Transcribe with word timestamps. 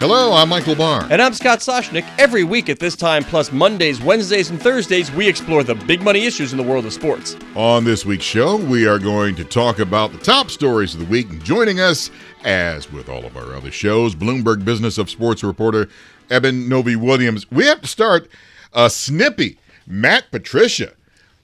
Hello, 0.00 0.32
I'm 0.32 0.48
Michael 0.48 0.76
Barr. 0.76 1.08
And 1.10 1.20
I'm 1.20 1.34
Scott 1.34 1.58
Soshnick. 1.58 2.08
Every 2.20 2.44
week 2.44 2.68
at 2.68 2.78
this 2.78 2.94
time, 2.94 3.24
plus 3.24 3.50
Mondays, 3.50 4.00
Wednesdays, 4.00 4.48
and 4.48 4.62
Thursdays, 4.62 5.10
we 5.10 5.26
explore 5.26 5.64
the 5.64 5.74
big 5.74 6.02
money 6.02 6.24
issues 6.24 6.52
in 6.52 6.56
the 6.56 6.62
world 6.62 6.86
of 6.86 6.92
sports. 6.92 7.36
On 7.56 7.82
this 7.82 8.06
week's 8.06 8.24
show, 8.24 8.58
we 8.58 8.86
are 8.86 9.00
going 9.00 9.34
to 9.34 9.44
talk 9.44 9.80
about 9.80 10.12
the 10.12 10.18
top 10.18 10.50
stories 10.52 10.94
of 10.94 11.00
the 11.00 11.06
week. 11.06 11.28
And 11.30 11.42
joining 11.42 11.80
us, 11.80 12.12
as 12.44 12.92
with 12.92 13.08
all 13.08 13.24
of 13.24 13.36
our 13.36 13.56
other 13.56 13.72
shows, 13.72 14.14
Bloomberg 14.14 14.64
Business 14.64 14.98
of 14.98 15.10
Sports 15.10 15.42
reporter 15.42 15.88
Eben 16.30 16.68
Novy-Williams. 16.68 17.50
We 17.50 17.66
have 17.66 17.80
to 17.80 17.88
start 17.88 18.30
a 18.72 18.88
snippy. 18.90 19.58
Matt 19.84 20.30
Patricia, 20.30 20.92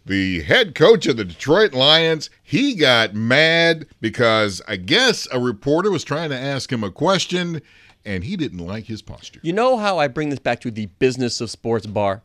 the 0.06 0.42
head 0.42 0.76
coach 0.76 1.08
of 1.08 1.16
the 1.16 1.24
Detroit 1.24 1.72
Lions, 1.72 2.30
he 2.44 2.76
got 2.76 3.16
mad 3.16 3.88
because 4.00 4.62
I 4.68 4.76
guess 4.76 5.26
a 5.32 5.40
reporter 5.40 5.90
was 5.90 6.04
trying 6.04 6.30
to 6.30 6.38
ask 6.38 6.70
him 6.70 6.84
a 6.84 6.92
question 6.92 7.60
and 8.04 8.24
he 8.24 8.36
didn't 8.36 8.58
like 8.58 8.84
his 8.84 9.02
posture. 9.02 9.40
You 9.42 9.52
know 9.52 9.76
how 9.76 9.98
I 9.98 10.08
bring 10.08 10.30
this 10.30 10.38
back 10.38 10.60
to 10.60 10.70
the 10.70 10.86
business 10.86 11.40
of 11.40 11.50
sports 11.50 11.86
Barr? 11.86 12.22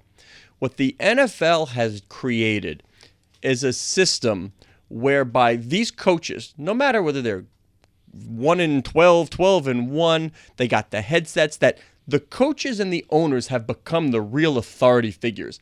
What 0.60 0.78
the 0.78 0.96
NFL 1.00 1.70
has 1.70 2.02
created 2.10 2.84
is 3.42 3.64
a 3.64 3.72
system 3.72 4.54
whereby 4.90 5.56
these 5.56 5.92
coaches, 5.92 6.54
no 6.58 6.74
matter 6.74 7.02
whether 7.02 7.22
they're 7.22 7.46
1 8.12 8.60
in 8.60 8.82
12, 8.82 9.30
12 9.30 9.68
and 9.68 9.92
1, 9.92 10.32
they 10.58 10.68
got 10.68 10.92
the 10.92 11.02
headsets 11.02 11.58
that 11.58 11.78
the 12.08 12.20
coaches 12.20 12.80
and 12.80 12.92
the 12.92 13.06
owners 13.10 13.48
have 13.48 13.68
become 13.68 14.12
the 14.12 14.22
real 14.22 14.58
authority 14.58 15.12
figures 15.12 15.60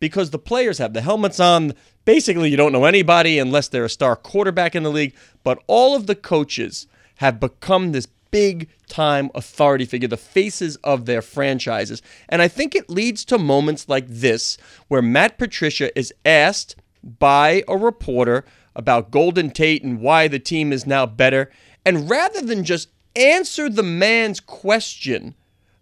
because 0.00 0.30
the 0.30 0.38
players 0.38 0.78
have 0.78 0.92
the 0.92 1.00
helmets 1.00 1.40
on. 1.40 1.74
Basically, 2.04 2.50
you 2.50 2.56
don't 2.56 2.72
know 2.72 2.84
anybody 2.84 3.38
unless 3.38 3.68
they're 3.68 3.84
a 3.84 3.90
star 3.90 4.14
quarterback 4.14 4.76
in 4.76 4.84
the 4.84 4.90
league, 4.90 5.14
but 5.42 5.62
all 5.66 5.96
of 5.96 6.06
the 6.06 6.14
coaches 6.14 6.86
have 7.16 7.40
become 7.40 7.90
this 7.90 8.06
big 8.30 8.68
time 8.88 9.30
authority 9.34 9.84
figure, 9.84 10.08
the 10.08 10.16
faces 10.16 10.76
of 10.76 11.06
their 11.06 11.22
franchises. 11.22 12.02
And 12.28 12.42
I 12.42 12.48
think 12.48 12.74
it 12.74 12.90
leads 12.90 13.24
to 13.26 13.38
moments 13.38 13.88
like 13.88 14.06
this 14.08 14.58
where 14.88 15.02
Matt 15.02 15.38
Patricia 15.38 15.96
is 15.98 16.12
asked 16.24 16.76
by 17.02 17.62
a 17.68 17.76
reporter 17.76 18.44
about 18.74 19.10
Golden 19.10 19.50
Tate 19.50 19.82
and 19.82 20.00
why 20.00 20.28
the 20.28 20.38
team 20.38 20.72
is 20.72 20.86
now 20.86 21.06
better. 21.06 21.50
And 21.84 22.08
rather 22.08 22.40
than 22.40 22.64
just 22.64 22.88
answer 23.16 23.68
the 23.68 23.82
man's 23.82 24.40
question, 24.40 25.34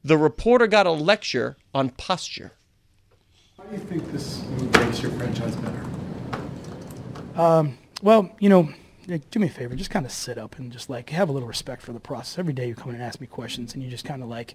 the 0.02 0.16
reporter 0.16 0.66
got 0.66 0.86
a 0.86 0.92
lecture 0.92 1.56
on 1.74 1.90
posture. 1.90 2.52
How 3.58 3.64
do 3.64 3.74
you 3.74 3.82
think 3.82 4.12
this 4.12 4.42
makes 4.44 5.02
your 5.02 5.10
franchise 5.12 5.56
better? 5.56 5.84
Um, 7.34 7.76
well, 8.02 8.30
you 8.38 8.48
know, 8.48 8.68
do 9.06 9.38
me 9.38 9.46
a 9.46 9.50
favor, 9.50 9.74
just 9.74 9.90
kind 9.90 10.04
of 10.06 10.12
sit 10.12 10.38
up 10.38 10.58
and 10.58 10.72
just 10.72 10.90
like 10.90 11.10
have 11.10 11.28
a 11.28 11.32
little 11.32 11.48
respect 11.48 11.82
for 11.82 11.92
the 11.92 12.00
process. 12.00 12.38
Every 12.38 12.52
day 12.52 12.68
you 12.68 12.74
come 12.74 12.90
in 12.90 12.96
and 12.96 13.04
ask 13.04 13.20
me 13.20 13.26
questions, 13.26 13.74
and 13.74 13.82
you 13.82 13.88
just 13.88 14.04
kind 14.04 14.22
of 14.22 14.28
like, 14.28 14.54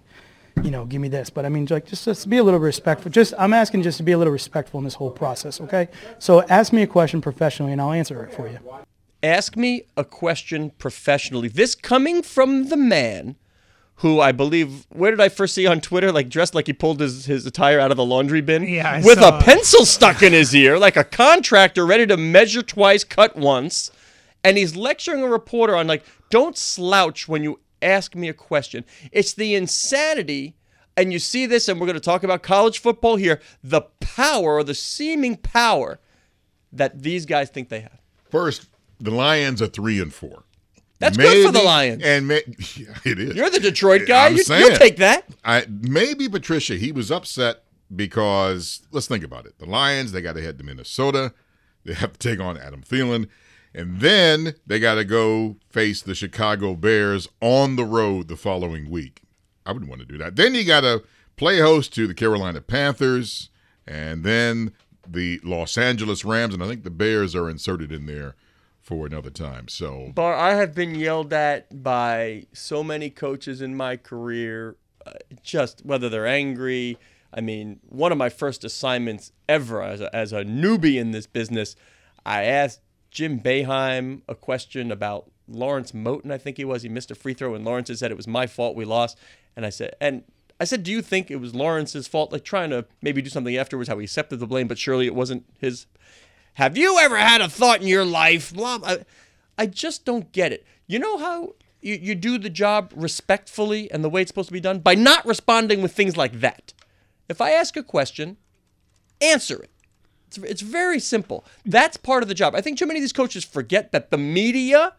you 0.62 0.70
know, 0.70 0.84
give 0.84 1.00
me 1.00 1.08
this. 1.08 1.30
But 1.30 1.44
I 1.46 1.48
mean, 1.48 1.66
like, 1.70 1.86
just, 1.86 2.04
just 2.04 2.28
be 2.28 2.36
a 2.36 2.42
little 2.44 2.60
respectful. 2.60 3.10
Just 3.10 3.34
I'm 3.38 3.52
asking 3.52 3.82
just 3.82 3.96
to 3.98 4.02
be 4.02 4.12
a 4.12 4.18
little 4.18 4.32
respectful 4.32 4.78
in 4.78 4.84
this 4.84 4.94
whole 4.94 5.10
process, 5.10 5.60
okay? 5.60 5.88
So 6.18 6.42
ask 6.42 6.72
me 6.72 6.82
a 6.82 6.86
question 6.86 7.20
professionally, 7.20 7.72
and 7.72 7.80
I'll 7.80 7.92
answer 7.92 8.22
it 8.24 8.34
for 8.34 8.48
you. 8.48 8.58
Ask 9.22 9.56
me 9.56 9.84
a 9.96 10.04
question 10.04 10.70
professionally. 10.78 11.48
This 11.48 11.74
coming 11.74 12.22
from 12.22 12.68
the 12.68 12.76
man 12.76 13.36
who 13.96 14.20
I 14.20 14.32
believe, 14.32 14.86
where 14.90 15.12
did 15.12 15.20
I 15.20 15.28
first 15.28 15.54
see 15.54 15.64
on 15.66 15.80
Twitter? 15.80 16.10
Like 16.10 16.28
dressed 16.28 16.56
like 16.56 16.66
he 16.66 16.72
pulled 16.72 16.98
his, 16.98 17.26
his 17.26 17.46
attire 17.46 17.78
out 17.78 17.92
of 17.92 17.96
the 17.96 18.04
laundry 18.04 18.40
bin 18.40 18.64
Yeah, 18.64 18.90
I 18.90 18.96
with 19.00 19.20
saw 19.20 19.36
a 19.36 19.38
it. 19.38 19.44
pencil 19.44 19.84
stuck 19.84 20.22
in 20.24 20.32
his 20.32 20.52
ear, 20.56 20.76
like 20.76 20.96
a 20.96 21.04
contractor 21.04 21.86
ready 21.86 22.04
to 22.08 22.16
measure 22.16 22.62
twice, 22.62 23.04
cut 23.04 23.36
once. 23.36 23.92
And 24.44 24.56
he's 24.58 24.74
lecturing 24.76 25.22
a 25.22 25.28
reporter 25.28 25.76
on, 25.76 25.86
like, 25.86 26.04
don't 26.30 26.56
slouch 26.56 27.28
when 27.28 27.42
you 27.44 27.60
ask 27.80 28.14
me 28.14 28.28
a 28.28 28.34
question. 28.34 28.84
It's 29.12 29.34
the 29.34 29.54
insanity. 29.54 30.56
And 30.96 31.12
you 31.12 31.18
see 31.18 31.46
this, 31.46 31.68
and 31.68 31.80
we're 31.80 31.86
going 31.86 31.94
to 31.94 32.00
talk 32.00 32.22
about 32.22 32.42
college 32.42 32.78
football 32.80 33.16
here 33.16 33.40
the 33.64 33.82
power 34.00 34.56
or 34.56 34.64
the 34.64 34.74
seeming 34.74 35.36
power 35.36 36.00
that 36.72 37.02
these 37.02 37.24
guys 37.24 37.48
think 37.50 37.68
they 37.70 37.80
have. 37.80 37.98
First, 38.30 38.66
the 39.00 39.10
Lions 39.10 39.62
are 39.62 39.68
three 39.68 40.00
and 40.00 40.12
four. 40.12 40.44
That's 40.98 41.16
good 41.16 41.46
for 41.46 41.50
the 41.52 41.58
Maybe- 41.58 41.66
Lions. 41.66 42.02
And 42.04 42.28
may, 42.28 42.42
yeah, 42.76 42.94
it 43.04 43.18
is. 43.18 43.34
You're 43.34 43.50
the 43.50 43.58
Detroit 43.60 44.02
guy. 44.06 44.26
I'm 44.26 44.36
You, 44.36 44.42
saying. 44.44 44.66
you'll 44.66 44.76
take 44.76 44.98
that. 44.98 45.24
I 45.44 45.64
maybe 45.68 46.28
Patricia. 46.28 46.74
He 46.74 46.92
was 46.92 47.10
upset 47.10 47.64
because 47.94 48.82
let's 48.92 49.06
think 49.06 49.24
about 49.24 49.46
it. 49.46 49.58
The 49.58 49.66
Lions 49.66 50.12
they 50.12 50.20
got 50.22 50.34
to 50.36 50.42
head 50.42 50.58
to 50.58 50.64
Minnesota. 50.64 51.32
They 51.84 51.94
have 51.94 52.12
to 52.12 52.18
take 52.18 52.38
on 52.38 52.56
Adam 52.56 52.82
Thielen, 52.82 53.28
and 53.74 54.00
then 54.00 54.54
they 54.66 54.78
got 54.78 54.96
to 54.96 55.04
go 55.04 55.56
face 55.68 56.02
the 56.02 56.14
Chicago 56.14 56.74
Bears 56.74 57.28
on 57.40 57.76
the 57.76 57.84
road 57.84 58.28
the 58.28 58.36
following 58.36 58.90
week. 58.90 59.22
I 59.64 59.72
wouldn't 59.72 59.90
want 59.90 60.00
to 60.00 60.06
do 60.06 60.18
that. 60.18 60.36
Then 60.36 60.54
you 60.54 60.64
got 60.64 60.80
to 60.80 61.02
play 61.36 61.60
host 61.60 61.94
to 61.94 62.06
the 62.06 62.14
Carolina 62.14 62.60
Panthers, 62.60 63.50
and 63.86 64.24
then 64.24 64.72
the 65.06 65.40
Los 65.42 65.76
Angeles 65.78 66.24
Rams, 66.24 66.54
and 66.54 66.62
I 66.62 66.68
think 66.68 66.84
the 66.84 66.90
Bears 66.90 67.34
are 67.34 67.48
inserted 67.48 67.92
in 67.92 68.06
there 68.06 68.34
for 68.80 69.06
another 69.06 69.30
time. 69.30 69.68
So 69.68 70.12
Barr, 70.14 70.34
I 70.34 70.54
have 70.54 70.74
been 70.74 70.94
yelled 70.94 71.32
at 71.32 71.82
by 71.82 72.46
so 72.52 72.82
many 72.82 73.10
coaches 73.10 73.62
in 73.62 73.76
my 73.76 73.96
career, 73.96 74.76
uh, 75.06 75.12
just 75.42 75.84
whether 75.84 76.08
they're 76.08 76.26
angry. 76.26 76.98
I 77.32 77.40
mean, 77.40 77.80
one 77.88 78.12
of 78.12 78.18
my 78.18 78.28
first 78.28 78.64
assignments 78.64 79.32
ever 79.48 79.82
as 79.82 80.00
a, 80.00 80.14
as 80.14 80.32
a 80.32 80.44
newbie 80.44 80.96
in 80.96 81.12
this 81.12 81.26
business, 81.26 81.76
I 82.26 82.44
asked 82.44 82.80
Jim 83.12 83.38
Boeheim 83.38 84.22
a 84.26 84.34
question 84.34 84.90
about 84.90 85.30
Lawrence 85.46 85.92
Moten, 85.92 86.32
I 86.32 86.38
think 86.38 86.56
he 86.56 86.64
was. 86.64 86.82
He 86.82 86.88
missed 86.88 87.10
a 87.10 87.14
free 87.14 87.34
throw, 87.34 87.54
and 87.54 87.64
Lawrence 87.64 87.90
said 87.94 88.10
it 88.10 88.16
was 88.16 88.26
my 88.26 88.46
fault 88.46 88.74
we 88.74 88.84
lost. 88.84 89.18
And 89.54 89.66
I 89.66 89.70
said, 89.70 89.94
and 90.00 90.24
I 90.58 90.64
said, 90.64 90.82
do 90.82 90.90
you 90.90 91.02
think 91.02 91.30
it 91.30 91.36
was 91.36 91.54
Lawrence's 91.54 92.08
fault? 92.08 92.32
Like 92.32 92.44
trying 92.44 92.70
to 92.70 92.86
maybe 93.02 93.20
do 93.20 93.28
something 93.28 93.56
afterwards, 93.56 93.88
how 93.88 93.98
he 93.98 94.04
accepted 94.04 94.38
the 94.40 94.46
blame, 94.46 94.66
but 94.66 94.78
surely 94.78 95.06
it 95.06 95.14
wasn't 95.14 95.44
his. 95.58 95.86
Have 96.54 96.76
you 96.76 96.98
ever 97.00 97.18
had 97.18 97.40
a 97.40 97.48
thought 97.48 97.82
in 97.82 97.88
your 97.88 98.04
life? 98.04 98.54
Blah. 98.54 98.78
I, 98.84 98.98
I 99.58 99.66
just 99.66 100.04
don't 100.04 100.32
get 100.32 100.52
it. 100.52 100.64
You 100.86 100.98
know 100.98 101.18
how 101.18 101.54
you, 101.80 101.98
you 102.00 102.14
do 102.14 102.38
the 102.38 102.48
job 102.48 102.92
respectfully 102.94 103.90
and 103.90 104.02
the 104.02 104.08
way 104.08 104.22
it's 104.22 104.30
supposed 104.30 104.48
to 104.48 104.54
be 104.54 104.60
done? 104.60 104.78
By 104.78 104.94
not 104.94 105.26
responding 105.26 105.82
with 105.82 105.92
things 105.92 106.16
like 106.16 106.40
that. 106.40 106.72
If 107.28 107.40
I 107.40 107.50
ask 107.50 107.76
a 107.76 107.82
question, 107.82 108.36
answer 109.20 109.62
it. 109.62 109.71
It's, 110.36 110.50
it's 110.50 110.62
very 110.62 110.98
simple. 110.98 111.44
That's 111.64 111.96
part 111.96 112.22
of 112.22 112.28
the 112.28 112.34
job. 112.34 112.54
I 112.54 112.60
think 112.60 112.78
too 112.78 112.86
many 112.86 113.00
of 113.00 113.02
these 113.02 113.12
coaches 113.12 113.44
forget 113.44 113.92
that 113.92 114.10
the 114.10 114.18
media 114.18 114.94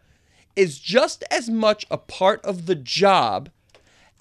is 0.54 0.78
just 0.78 1.24
as 1.30 1.50
much 1.50 1.84
a 1.90 1.98
part 1.98 2.44
of 2.44 2.66
the 2.66 2.76
job 2.76 3.50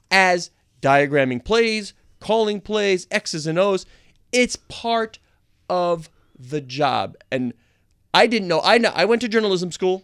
as 0.10 0.50
diagramming 0.82 1.46
plays, 1.46 1.94
calling 2.20 2.60
plays, 2.60 3.06
X's 3.12 3.46
and 3.46 3.60
O's. 3.60 3.86
It's 4.32 4.56
part 4.56 5.20
of 5.70 6.10
the 6.38 6.62
job. 6.62 7.16
And 7.32 7.54
I 8.14 8.26
didn't 8.26 8.48
know. 8.48 8.62
I 8.64 8.80
know. 8.80 8.92
I 8.96 9.06
went 9.06 9.22
to 9.22 9.28
journalism 9.28 9.72
school. 9.72 10.04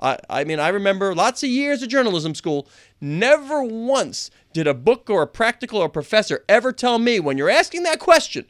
I, 0.00 0.18
I 0.28 0.44
mean, 0.44 0.58
I 0.58 0.68
remember 0.68 1.14
lots 1.14 1.42
of 1.42 1.50
years 1.50 1.82
of 1.82 1.88
journalism 1.88 2.34
school. 2.34 2.66
Never 3.00 3.62
once 3.62 4.30
did 4.54 4.66
a 4.66 4.74
book 4.74 5.10
or 5.10 5.22
a 5.22 5.26
practical 5.26 5.80
or 5.80 5.86
a 5.86 5.90
professor 5.90 6.44
ever 6.48 6.72
tell 6.72 6.98
me 6.98 7.20
when 7.20 7.36
you're 7.36 7.50
asking 7.50 7.82
that 7.82 7.98
question, 7.98 8.46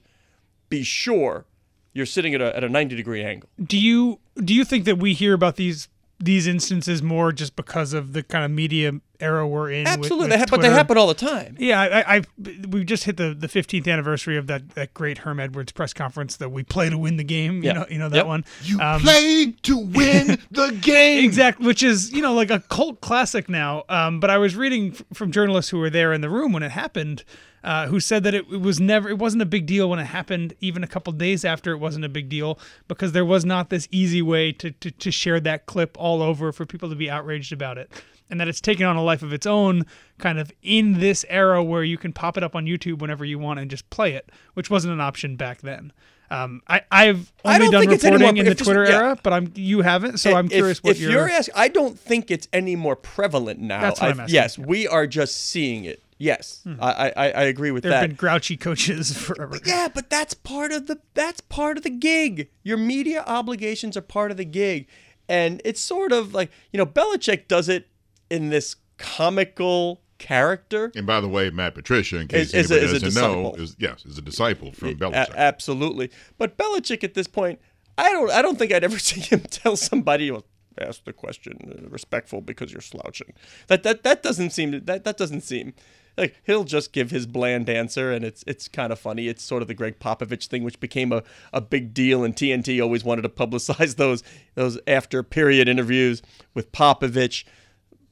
be 0.69 0.83
sure 0.84 1.47
you're 1.96 2.06
sitting 2.06 2.34
at 2.34 2.42
a, 2.42 2.54
at 2.54 2.62
a 2.62 2.68
90 2.68 2.94
degree 2.94 3.24
angle. 3.24 3.48
Do 3.62 3.78
you 3.78 4.20
do 4.44 4.54
you 4.54 4.64
think 4.64 4.84
that 4.84 4.98
we 4.98 5.14
hear 5.14 5.32
about 5.32 5.56
these 5.56 5.88
these 6.18 6.46
instances 6.46 7.02
more 7.02 7.32
just 7.32 7.56
because 7.56 7.92
of 7.92 8.12
the 8.12 8.22
kind 8.22 8.44
of 8.44 8.50
media 8.50 8.92
era 9.21 9.47
we're 9.47 9.71
in? 9.71 9.87
Absolutely. 9.87 10.19
with 10.25 10.31
they 10.31 10.38
ha- 10.38 10.47
but 10.50 10.60
they 10.62 10.71
happen 10.71 10.97
all 10.99 11.06
the 11.06 11.15
time. 11.15 11.56
Yeah, 11.59 11.81
I, 11.81 12.16
I, 12.16 12.22
we 12.69 12.84
just 12.84 13.04
hit 13.04 13.16
the 13.16 13.34
the 13.34 13.47
15th 13.49 13.87
anniversary 13.88 14.37
of 14.37 14.47
that, 14.49 14.71
that 14.71 14.94
great 14.94 15.19
Herm 15.19 15.41
Edwards 15.41 15.72
press 15.72 15.93
conference 15.93 16.37
that 16.37 16.50
we 16.50 16.62
play 16.62 16.91
to 16.91 16.99
win 16.99 17.16
the 17.16 17.25
game. 17.25 17.56
You 17.59 17.62
Yeah. 17.65 17.72
know, 17.72 17.87
you 17.91 17.99
know 17.99 18.09
that 18.09 18.16
Yep. 18.19 18.26
one. 18.26 18.44
you 18.62 18.81
Um, 18.81 19.00
played 19.00 19.62
to 19.65 19.76
win 19.78 20.38
the 20.50 20.76
game. 20.81 21.25
Exactly, 21.25 21.66
which 21.66 21.82
is 21.82 22.12
you 22.12 22.22
know 22.22 22.34
like 22.34 22.50
a 22.50 22.60
cult 22.60 23.00
classic 23.00 23.49
now. 23.49 23.84
Um, 23.88 24.21
but 24.21 24.31
I 24.31 24.38
was 24.38 24.56
reading 24.56 24.93
f- 24.93 25.03
from 25.12 25.31
journalists 25.32 25.70
who 25.70 25.79
were 25.79 25.90
there 25.90 26.12
in 26.12 26.20
the 26.20 26.31
room 26.31 26.52
when 26.52 26.62
it 26.62 26.70
happened, 26.73 27.25
uh, 27.64 27.87
who 27.88 27.99
said 28.00 28.23
that 28.25 28.35
it, 28.35 28.44
it 28.52 28.61
was 28.61 28.79
never, 28.79 29.08
it 29.08 29.19
wasn't 29.19 29.43
a 29.43 29.46
big 29.46 29.67
deal 29.67 29.88
when 29.90 29.99
it 29.99 30.05
happened. 30.05 30.55
Even 30.61 30.85
a 30.85 30.87
couple 30.87 31.12
days 31.12 31.44
after, 31.44 31.73
it 31.73 31.79
wasn't 31.79 32.05
a 32.05 32.08
big 32.08 32.29
deal 32.29 32.58
because 32.88 33.12
there 33.12 33.25
was 33.25 33.44
not 33.44 33.70
this 33.70 33.88
easy 33.90 34.23
way 34.23 34.52
to, 34.52 34.70
to 34.70 34.90
to 34.90 35.11
share 35.11 35.40
that 35.40 35.67
clip 35.67 35.96
all 35.99 36.23
over 36.23 36.52
for 36.52 36.64
people 36.67 36.88
to 36.88 36.94
be 36.96 37.11
outraged 37.11 37.52
about 37.52 37.79
it. 37.79 37.90
And 38.28 38.40
that 38.40 38.49
it's 38.49 38.61
taken 38.61 38.87
on 38.87 38.96
a 38.96 39.02
life 39.05 39.23
of 39.23 39.32
its 39.32 39.46
own, 39.46 39.87
kind 40.19 40.38
of 40.40 40.50
in 40.62 40.99
this 40.99 41.25
era 41.28 41.62
where 41.62 41.84
you 41.84 41.96
can 41.96 42.12
pop 42.12 42.37
it 42.37 42.43
up 42.43 42.56
on 42.56 42.64
YouTube 42.67 42.99
whenever 42.99 43.25
you 43.25 43.38
want 43.38 43.61
and 43.61 43.70
just 43.70 43.88
play 43.90 44.14
it, 44.14 44.31
which 44.55 44.69
wasn't 44.69 44.93
an 44.93 45.00
option 45.00 45.37
back 45.37 45.61
then. 45.61 45.93
Um, 46.28 46.61
I, 46.67 46.82
I've 46.90 47.32
only 47.44 47.58
don't 47.67 47.70
done 47.70 47.81
think 47.82 47.93
it's 47.93 48.05
any 48.05 48.14
reporting 48.17 48.34
more- 48.44 48.50
in 48.50 48.56
the 48.56 48.64
Twitter 48.64 48.84
yeah. 48.84 48.96
era, 48.96 49.19
but 49.23 49.32
I'm 49.32 49.52
you 49.55 49.82
haven't, 49.82 50.19
so 50.19 50.34
I'm 50.34 50.46
If- 50.46 50.50
curious 50.52 50.82
what 50.82 50.96
if 50.96 51.00
your 51.00 51.12
you're 51.12 51.31
asking, 51.31 51.55
I 51.56 51.69
don't 51.69 51.96
think 51.96 52.32
it's 52.32 52.49
any 52.52 52.75
more 52.75 52.96
prevalent 52.96 53.61
now. 53.61 53.81
That's 53.81 54.00
what 54.00 54.08
I- 54.08 54.11
I'm 54.11 54.19
asking, 54.20 54.34
Yes, 54.34 54.58
we 54.58 54.88
are 54.88 55.06
just 55.06 55.37
seeing 55.37 55.84
it. 55.84 56.02
Yes, 56.19 56.64
I, 56.81 57.12
I 57.17 57.31
I 57.31 57.43
agree 57.43 57.70
with 57.70 57.82
that. 57.84 57.90
There 57.90 57.99
have 58.00 58.08
been 58.08 58.17
grouchy 58.17 58.56
coaches 58.56 59.17
forever. 59.25 59.58
Yeah, 59.64 59.87
but 59.94 60.11
that's 60.11 60.34
part 60.34 60.73
of 60.73 60.88
the 60.88 60.99
that's 61.14 61.43
part 61.43 61.76
of 61.76 61.84
the 61.84 61.90
gig. 61.90 62.49
Your 62.64 62.78
media 62.78 63.23
obligations 63.25 63.96
are 63.96 64.00
part 64.02 64.32
of 64.32 64.37
the 64.37 64.44
gig. 64.46 64.88
And 65.28 65.61
it's 65.64 65.81
sort 65.81 66.12
of 66.12 66.32
like, 66.34 66.50
you 66.73 66.78
know, 66.78 66.87
Belichick 66.87 67.49
does 67.49 67.69
it 67.69 67.87
in 68.31 68.50
this 68.50 68.76
comical 68.99 70.00
character. 70.19 70.90
And 70.94 71.06
by 71.06 71.20
the 71.20 71.28
way, 71.28 71.50
Matt 71.50 71.75
Patricia, 71.75 72.19
in 72.19 72.28
case 72.28 72.55
Is- 72.55 72.70
a- 72.70 72.75
anybody 72.81 72.96
is 72.96 73.02
a 73.02 73.05
doesn't 73.06 73.23
know, 73.23 73.43
disciple. 73.50 73.62
is 73.62 73.76
yes, 73.78 74.05
is 74.06 74.19
a 74.19 74.23
disciple 74.23 74.73
from 74.73 74.88
A- 74.90 74.94
Belichick. 74.94 75.34
absolutely. 75.37 76.11
But 76.38 76.56
Belichick 76.56 77.05
at 77.05 77.14
this 77.14 77.26
point, 77.26 77.61
I 77.99 78.11
don't 78.11 78.31
I 78.31 78.43
don't 78.43 78.58
think 78.58 78.73
I'd 78.73 78.84
ever 78.84 78.99
see 79.11 79.20
him 79.20 79.40
tell 79.40 79.76
somebody 79.76 80.31
well, 80.31 80.44
ask 80.78 81.05
the 81.05 81.12
question 81.12 81.58
uh, 81.84 81.88
respectful 81.88 82.40
because 82.40 82.73
you're 82.73 82.81
slouching. 82.81 83.32
That 83.69 83.82
that 83.82 84.02
that 84.05 84.23
doesn't 84.23 84.50
seem 84.50 84.73
to, 84.73 84.81
that 84.81 85.05
that 85.05 85.17
doesn't 85.17 85.43
seem 85.43 85.75
like 86.17 86.34
he'll 86.44 86.64
just 86.64 86.93
give 86.94 87.11
his 87.11 87.26
bland 87.26 87.69
answer 87.69 88.11
and 88.11 88.25
it's 88.25 88.43
it's 88.46 88.69
kind 88.69 88.90
of 88.93 88.99
funny. 88.99 89.28
It's 89.28 89.43
sort 89.43 89.61
of 89.61 89.69
the 89.69 89.75
Gregg 89.75 89.99
Popovich 89.99 90.46
thing 90.46 90.62
which 90.64 90.81
became 90.81 91.12
a, 91.12 91.23
a 91.52 91.61
big 91.61 91.93
deal 91.93 92.25
and 92.25 92.34
TNT 92.34 92.82
always 92.82 93.05
wanted 93.05 93.23
to 93.23 93.28
publicize 93.28 93.96
those 93.96 94.23
those 94.55 94.78
after 94.87 95.23
period 95.23 95.69
interviews 95.69 96.23
with 96.55 96.73
Popovich. 96.73 97.44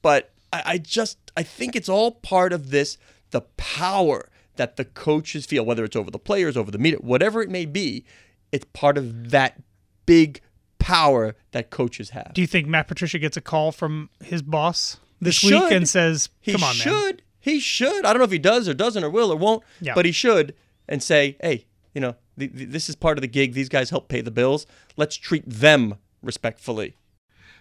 But 0.05 0.33
I, 0.53 0.63
I 0.67 0.79
just 0.79 1.17
I 1.35 1.43
think 1.43 1.75
it's 1.75 1.89
all 1.89 2.13
part 2.13 2.53
of 2.53 2.71
this 2.71 2.99
the 3.31 3.41
power 3.57 4.29
that 4.57 4.77
the 4.77 4.85
coaches 4.85 5.47
feel, 5.47 5.65
whether 5.65 5.83
it's 5.83 5.97
over 5.97 6.11
the 6.11 6.19
players, 6.19 6.57
over 6.59 6.71
the 6.71 6.77
media, 6.79 6.99
whatever 7.01 7.41
it 7.43 7.49
may 7.49 7.65
be, 7.65 8.05
it's 8.53 8.67
part 8.75 8.99
of 8.99 9.31
that 9.31 9.61
big 10.05 10.43
power 10.79 11.35
that 11.53 11.71
coaches 11.71 12.11
have. 12.11 12.33
Do 12.35 12.43
you 12.43 12.47
think 12.47 12.67
Matt 12.69 12.87
Patricia 12.87 13.19
gets 13.19 13.39
a 13.39 13.41
call 13.41 13.73
from 13.73 14.11
his 14.23 14.43
boss 14.43 14.99
this 15.23 15.41
He 15.41 15.53
week 15.55 15.73
and 15.73 15.89
says, 15.89 16.29
he 16.43 16.53
"Come 16.53 16.63
on, 16.63 16.77
man"? 16.77 16.87
should. 16.87 17.23
He 17.41 17.59
should. 17.59 18.05
I 18.05 18.13
don't 18.13 18.19
know 18.19 18.25
if 18.25 18.31
he 18.31 18.39
does 18.39 18.69
or 18.69 18.75
doesn't 18.75 19.03
or 19.03 19.09
will 19.11 19.33
or 19.33 19.37
won't, 19.37 19.63
Yeah. 19.81 19.95
but 19.95 20.05
he 20.05 20.13
should 20.13 20.55
and 20.87 21.03
say, 21.03 21.39
hey, 21.41 21.67
you 21.95 22.01
know, 22.03 22.15
th- 22.39 22.55
th- 22.55 22.69
this 22.69 22.89
is 22.91 22.95
part 22.97 23.17
of 23.17 23.23
the 23.23 23.29
gig. 23.29 23.55
These 23.55 23.71
guys 23.71 23.89
help 23.89 24.09
pay 24.09 24.21
the 24.21 24.31
bills. 24.31 24.67
Let's 24.99 25.17
treat 25.17 25.49
them 25.49 25.95
respectfully. 26.23 26.95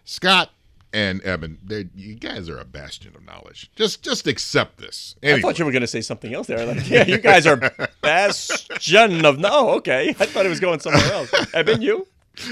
Scott 0.03 0.51
and 0.93 1.25
Eben, 1.25 1.57
you 1.95 2.13
guys 2.13 2.47
are 2.47 2.59
a 2.59 2.63
bastion 2.63 3.15
of 3.15 3.25
knowledge. 3.25 3.71
Just 3.75 4.03
just 4.03 4.27
accept 4.27 4.77
this. 4.77 5.15
I 5.23 5.41
thought 5.41 5.57
you 5.57 5.65
were 5.65 5.71
going 5.71 5.81
to 5.81 5.87
say 5.87 6.01
something 6.01 6.33
else 6.33 6.47
there. 6.47 6.63
Like, 6.65 6.87
yeah, 6.87 7.05
you 7.05 7.17
guys 7.17 7.47
are 7.47 7.57
bastion 8.01 9.25
of 9.25 9.39
no. 9.39 9.49
Oh, 9.51 9.69
okay, 9.77 10.09
I 10.09 10.25
thought 10.25 10.45
it 10.45 10.49
was 10.49 10.59
going 10.59 10.79
somewhere 10.79 11.11
else. 11.11 11.33
Eben, 11.53 11.81
you? 11.81 12.07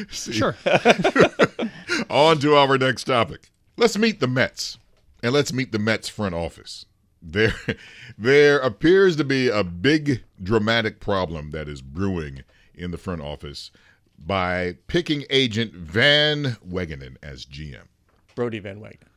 Sure. 0.09 0.55
On 2.09 2.37
to 2.39 2.55
our 2.55 2.77
next 2.77 3.05
topic. 3.05 3.49
Let's 3.77 3.97
meet 3.97 4.19
the 4.19 4.27
Mets, 4.27 4.77
and 5.23 5.33
let's 5.33 5.53
meet 5.53 5.71
the 5.71 5.79
Mets 5.79 6.09
front 6.09 6.35
office. 6.35 6.85
There, 7.21 7.53
there 8.17 8.57
appears 8.59 9.15
to 9.17 9.23
be 9.23 9.47
a 9.47 9.63
big 9.63 10.23
dramatic 10.41 10.99
problem 10.99 11.51
that 11.51 11.67
is 11.67 11.81
brewing 11.81 12.43
in 12.73 12.91
the 12.91 12.97
front 12.97 13.21
office 13.21 13.71
by 14.17 14.77
picking 14.87 15.25
agent 15.29 15.73
Van 15.73 16.57
Wagenen 16.67 17.17
as 17.21 17.45
GM. 17.45 17.87
Brodie 18.35 18.59
Van 18.59 18.79
Wagenen. 18.79 19.09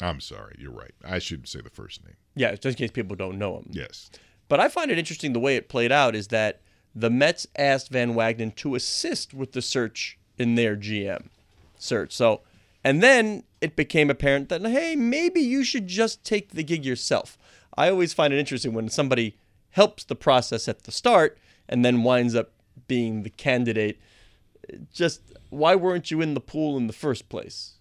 I'm 0.00 0.20
sorry, 0.20 0.56
you're 0.58 0.72
right. 0.72 0.94
I 1.04 1.18
should 1.18 1.46
say 1.48 1.60
the 1.60 1.70
first 1.70 2.04
name. 2.04 2.16
Yeah, 2.34 2.52
just 2.52 2.66
in 2.66 2.74
case 2.74 2.90
people 2.90 3.16
don't 3.16 3.38
know 3.38 3.58
him. 3.58 3.68
Yes. 3.70 4.10
But 4.48 4.60
I 4.60 4.68
find 4.68 4.90
it 4.90 4.98
interesting 4.98 5.32
the 5.32 5.40
way 5.40 5.56
it 5.56 5.68
played 5.68 5.92
out 5.92 6.14
is 6.14 6.28
that 6.28 6.60
the 6.94 7.10
Mets 7.10 7.46
asked 7.56 7.90
Van 7.90 8.14
Wagenen 8.14 8.54
to 8.56 8.74
assist 8.74 9.32
with 9.32 9.52
the 9.52 9.62
search 9.62 10.18
in 10.38 10.56
their 10.56 10.76
GM 10.76 11.28
search. 11.78 12.12
So, 12.12 12.40
and 12.84 13.02
then 13.02 13.44
it 13.60 13.76
became 13.76 14.10
apparent 14.10 14.48
that 14.48 14.62
hey, 14.62 14.96
maybe 14.96 15.40
you 15.40 15.64
should 15.64 15.86
just 15.86 16.24
take 16.24 16.50
the 16.50 16.64
gig 16.64 16.84
yourself. 16.84 17.38
I 17.76 17.88
always 17.88 18.12
find 18.12 18.32
it 18.32 18.38
interesting 18.38 18.74
when 18.74 18.88
somebody 18.88 19.36
helps 19.70 20.04
the 20.04 20.14
process 20.14 20.68
at 20.68 20.82
the 20.82 20.92
start 20.92 21.38
and 21.68 21.84
then 21.84 22.02
winds 22.02 22.34
up 22.34 22.50
being 22.88 23.22
the 23.22 23.30
candidate. 23.30 23.98
Just 24.92 25.22
why 25.50 25.74
weren't 25.74 26.10
you 26.10 26.20
in 26.20 26.34
the 26.34 26.40
pool 26.40 26.76
in 26.76 26.86
the 26.86 26.92
first 26.92 27.28
place? 27.28 27.78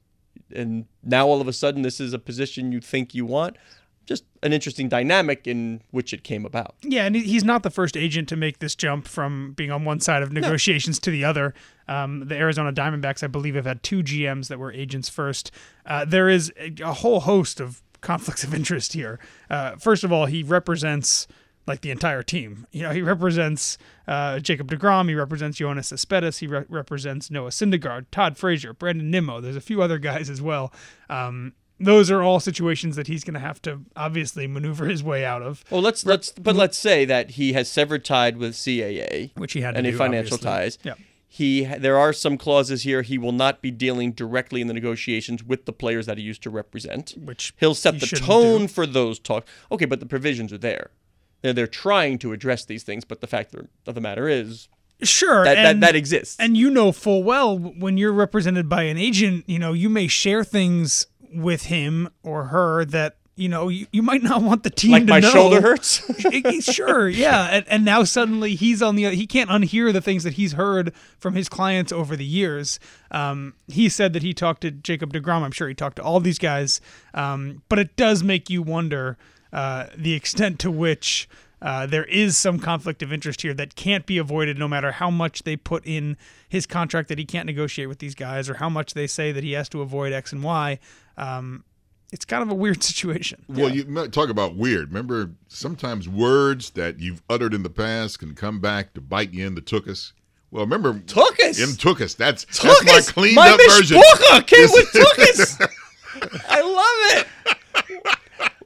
And 0.54 0.86
now 1.04 1.28
all 1.28 1.42
of 1.42 1.48
a 1.48 1.54
sudden 1.54 1.82
this 1.82 2.00
is 2.00 2.14
a 2.14 2.20
position 2.20 2.72
you 2.72 2.80
think 2.80 3.14
you 3.14 3.26
want. 3.26 3.58
Just 4.06 4.24
an 4.42 4.52
interesting 4.52 4.90
dynamic 4.90 5.48
in 5.48 5.82
which 5.92 6.12
it 6.12 6.24
came 6.24 6.46
about. 6.46 6.76
Yeah, 6.82 7.06
and 7.06 7.16
he's 7.16 7.44
not 7.44 7.64
the 7.64 7.70
first 7.70 7.96
agent 7.96 8.28
to 8.30 8.36
make 8.36 8.60
this 8.60 8.76
jump 8.76 9.08
from 9.08 9.54
being 9.54 9.72
on 9.72 9.86
one 9.86 10.00
side 10.00 10.24
of 10.24 10.32
negotiations 10.34 11.00
to 11.00 11.12
the 11.12 11.24
other. 11.24 11.54
Um, 11.88 12.28
the 12.28 12.36
Arizona 12.36 12.74
Diamondbacks, 12.74 13.24
I 13.24 13.28
believe, 13.28 13.56
have 13.56 13.66
had 13.66 13.84
two 13.84 14.02
GMs 14.02 14.48
that 14.48 14.58
were 14.60 14.72
agents 14.72 15.08
first. 15.08 15.52
Uh, 15.86 16.04
there 16.04 16.30
is 16.30 16.52
a, 16.58 16.74
a 16.84 16.94
whole 16.94 17.22
host 17.22 17.60
of 17.60 17.82
conflicts 18.02 18.44
of 18.44 18.54
interest 18.54 18.94
here. 18.94 19.20
Uh, 19.50 19.76
first 19.78 20.04
of 20.04 20.12
all, 20.12 20.26
he 20.26 20.44
represents 20.44 21.28
like 21.72 21.82
the 21.82 21.90
entire 21.92 22.22
team. 22.22 22.68
You 22.72 22.84
know, 22.84 22.92
he 22.92 23.02
represents 23.02 23.78
uh, 24.08 24.40
Jacob 24.40 24.70
Degrom, 24.70 25.08
he 25.08 25.16
represents 25.16 25.58
Yoenis 25.58 25.86
Cespedes, 25.86 26.40
he 26.40 26.48
re- 26.48 26.66
represents 26.68 27.32
Noah 27.32 27.50
Syndergaard, 27.50 28.08
Todd 28.12 28.38
Frazier, 28.38 28.74
Brandon 28.74 29.10
Nimmo. 29.10 29.40
There's 29.40 29.56
a 29.56 29.62
few 29.62 29.82
other 29.82 29.98
guys 29.98 30.30
as 30.30 30.42
well. 30.42 30.74
Um, 31.10 31.54
those 31.80 32.12
are 32.12 32.22
all 32.22 32.42
situations 32.42 32.98
that 32.98 33.08
he's 33.08 33.24
going 33.24 33.36
to 33.36 33.40
have 33.40 33.62
to 33.62 33.80
obviously 33.96 34.48
maneuver 34.48 34.86
his 34.88 35.02
way 35.02 35.24
out 35.24 35.42
of. 35.42 35.64
Well, 35.72 35.82
let's 35.82 36.06
let's 36.06 36.32
but 36.34 36.56
let's 36.58 36.78
say 36.78 37.06
that 37.06 37.32
he 37.32 37.54
has 37.54 37.70
severed 37.72 38.04
tied 38.04 38.36
with 38.38 38.54
CAA, 38.54 39.32
Which 39.38 39.54
he 39.54 39.62
had 39.62 39.72
to 39.72 39.78
any 39.80 39.92
do, 39.92 39.98
financial 39.98 40.36
obviously. 40.36 40.52
ties. 40.52 40.78
Yeah. 40.84 40.94
He 41.28 41.64
there 41.64 41.98
are 41.98 42.12
some 42.12 42.38
clauses 42.38 42.84
here. 42.84 43.02
He 43.02 43.18
will 43.18 43.32
not 43.32 43.62
be 43.62 43.72
dealing 43.72 44.12
directly 44.12 44.60
in 44.60 44.68
the 44.68 44.74
negotiations 44.74 45.44
with 45.46 45.66
the 45.66 45.72
players 45.72 46.06
that 46.06 46.18
he 46.18 46.24
used 46.26 46.44
to 46.44 46.50
represent. 46.50 47.16
Which 47.18 47.54
he'll 47.58 47.74
set 47.74 47.94
he 47.96 48.00
the 48.02 48.18
tone 48.18 48.62
do. 48.64 48.68
for 48.68 48.86
those 48.86 49.18
talks. 49.18 49.50
Okay, 49.72 49.86
but 49.86 50.02
the 50.02 50.06
provisions 50.06 50.52
are 50.52 50.58
there. 50.58 50.92
They're, 51.42 51.54
they're 51.54 51.68
trying 51.68 52.20
to 52.20 52.34
address 52.34 52.66
these 52.66 52.84
things, 52.84 53.04
but 53.06 53.22
the 53.22 53.28
fact 53.28 53.56
of 53.88 53.96
the 53.96 54.02
matter 54.02 54.28
is 54.28 54.68
Sure, 55.04 55.44
that, 55.44 55.58
and, 55.58 55.82
that, 55.82 55.94
that 55.94 55.96
exists. 55.96 56.38
and 56.40 56.56
you 56.56 56.70
know 56.70 56.92
full 56.92 57.24
well 57.24 57.58
when 57.58 57.98
you're 57.98 58.14
represented 58.14 58.70
by 58.70 58.84
an 58.84 58.98
agent, 58.98 59.46
you 59.48 59.58
know 59.58 59.74
you 59.74 59.90
may 59.90 60.08
share 60.08 60.44
things 60.44 61.08
with 61.34 61.64
him 61.64 62.10
or 62.22 62.46
her 62.46 62.86
that 62.86 63.16
you 63.36 63.50
know 63.50 63.68
you, 63.68 63.88
you 63.92 64.04
might 64.04 64.22
not 64.22 64.44
want 64.44 64.62
the 64.62 64.70
team 64.70 64.92
like 64.92 65.02
to 65.04 65.10
my 65.10 65.20
know. 65.20 65.32
shoulder 65.32 65.60
hurts. 65.62 66.04
sure, 66.72 67.10
yeah, 67.10 67.48
and, 67.52 67.66
and 67.68 67.84
now 67.84 68.04
suddenly 68.04 68.54
he's 68.54 68.84
on 68.84 68.96
the 68.96 69.10
he 69.16 69.26
can't 69.26 69.50
unhear 69.50 69.92
the 69.92 70.02
things 70.02 70.24
that 70.24 70.34
he's 70.34 70.52
heard 70.54 70.94
from 71.18 71.34
his 71.34 71.50
clients 71.50 71.92
over 71.92 72.16
the 72.16 72.26
years. 72.26 72.80
Um, 73.10 73.56
he 73.68 73.90
said 73.90 74.14
that 74.14 74.22
he 74.22 74.36
talked 74.36 74.62
to 74.62 74.70
Jacob 74.70 75.14
Degrom. 75.14 75.42
I'm 75.42 75.52
sure 75.52 75.68
he 75.68 75.74
talked 75.74 75.96
to 75.96 76.04
all 76.04 76.20
these 76.20 76.38
guys, 76.38 76.80
um, 77.16 77.64
but 77.70 77.80
it 77.80 77.96
does 77.96 78.22
make 78.22 78.52
you 78.52 78.62
wonder 78.62 79.18
uh, 79.54 79.88
the 79.96 80.14
extent 80.14 80.60
to 80.60 80.72
which. 80.72 81.28
Uh, 81.64 81.86
there 81.86 82.06
is 82.06 82.36
some 82.36 82.58
conflict 82.58 83.04
of 83.04 83.14
interest 83.14 83.44
here 83.44 83.54
that 83.54 83.76
can't 83.76 84.08
be 84.08 84.18
avoided 84.18 84.58
no 84.58 84.68
matter 84.68 84.94
how 84.94 85.12
much 85.12 85.44
they 85.44 85.56
put 85.56 85.86
in 85.86 86.18
his 86.50 86.66
contract 86.66 87.08
that 87.08 87.20
he 87.20 87.24
can't 87.24 87.46
negotiate 87.46 87.88
with 87.88 88.00
these 88.00 88.16
guys 88.16 88.50
or 88.50 88.56
how 88.56 88.68
much 88.68 88.96
they 88.96 89.06
say 89.06 89.32
that 89.32 89.44
he 89.44 89.52
has 89.52 89.70
to 89.70 89.80
avoid 89.84 90.12
X 90.12 90.32
and 90.32 90.42
Y. 90.44 90.80
Um, 91.18 91.64
it's 92.12 92.26
kind 92.26 92.42
of 92.42 92.50
a 92.50 92.56
weird 92.56 92.82
situation. 92.92 93.46
Well, 93.48 93.70
you 93.70 93.84
talk 94.08 94.30
about 94.30 94.56
weird. 94.56 94.88
Remember, 94.88 95.30
sometimes 95.50 96.10
words 96.10 96.72
that 96.72 97.00
you've 97.00 97.22
uttered 97.30 97.54
in 97.54 97.62
the 97.62 97.70
past 97.70 98.18
can 98.18 98.34
come 98.34 98.60
back 98.60 98.96
to 98.96 99.00
bite 99.02 99.32
you 99.32 99.46
in 99.46 99.54
the 99.54 99.62
tookus. 99.62 100.14
Well, 100.50 100.64
remember, 100.66 100.94
Tookus? 100.96 101.62
in 101.62 101.76
tookus. 101.78 102.18
That's 102.18 102.44
that's 102.60 102.84
my 102.88 103.02
cleaned 103.06 103.36
my 103.36 103.52
up 103.52 103.58
Miss 103.60 103.78
version. 103.78 104.02
Booker 104.20 104.42
came 104.42 104.62
This- 104.62 104.74
with 104.74 104.92
Tookus. 105.60 105.70
I 106.50 106.62
love 106.62 107.26
it. 107.86 108.18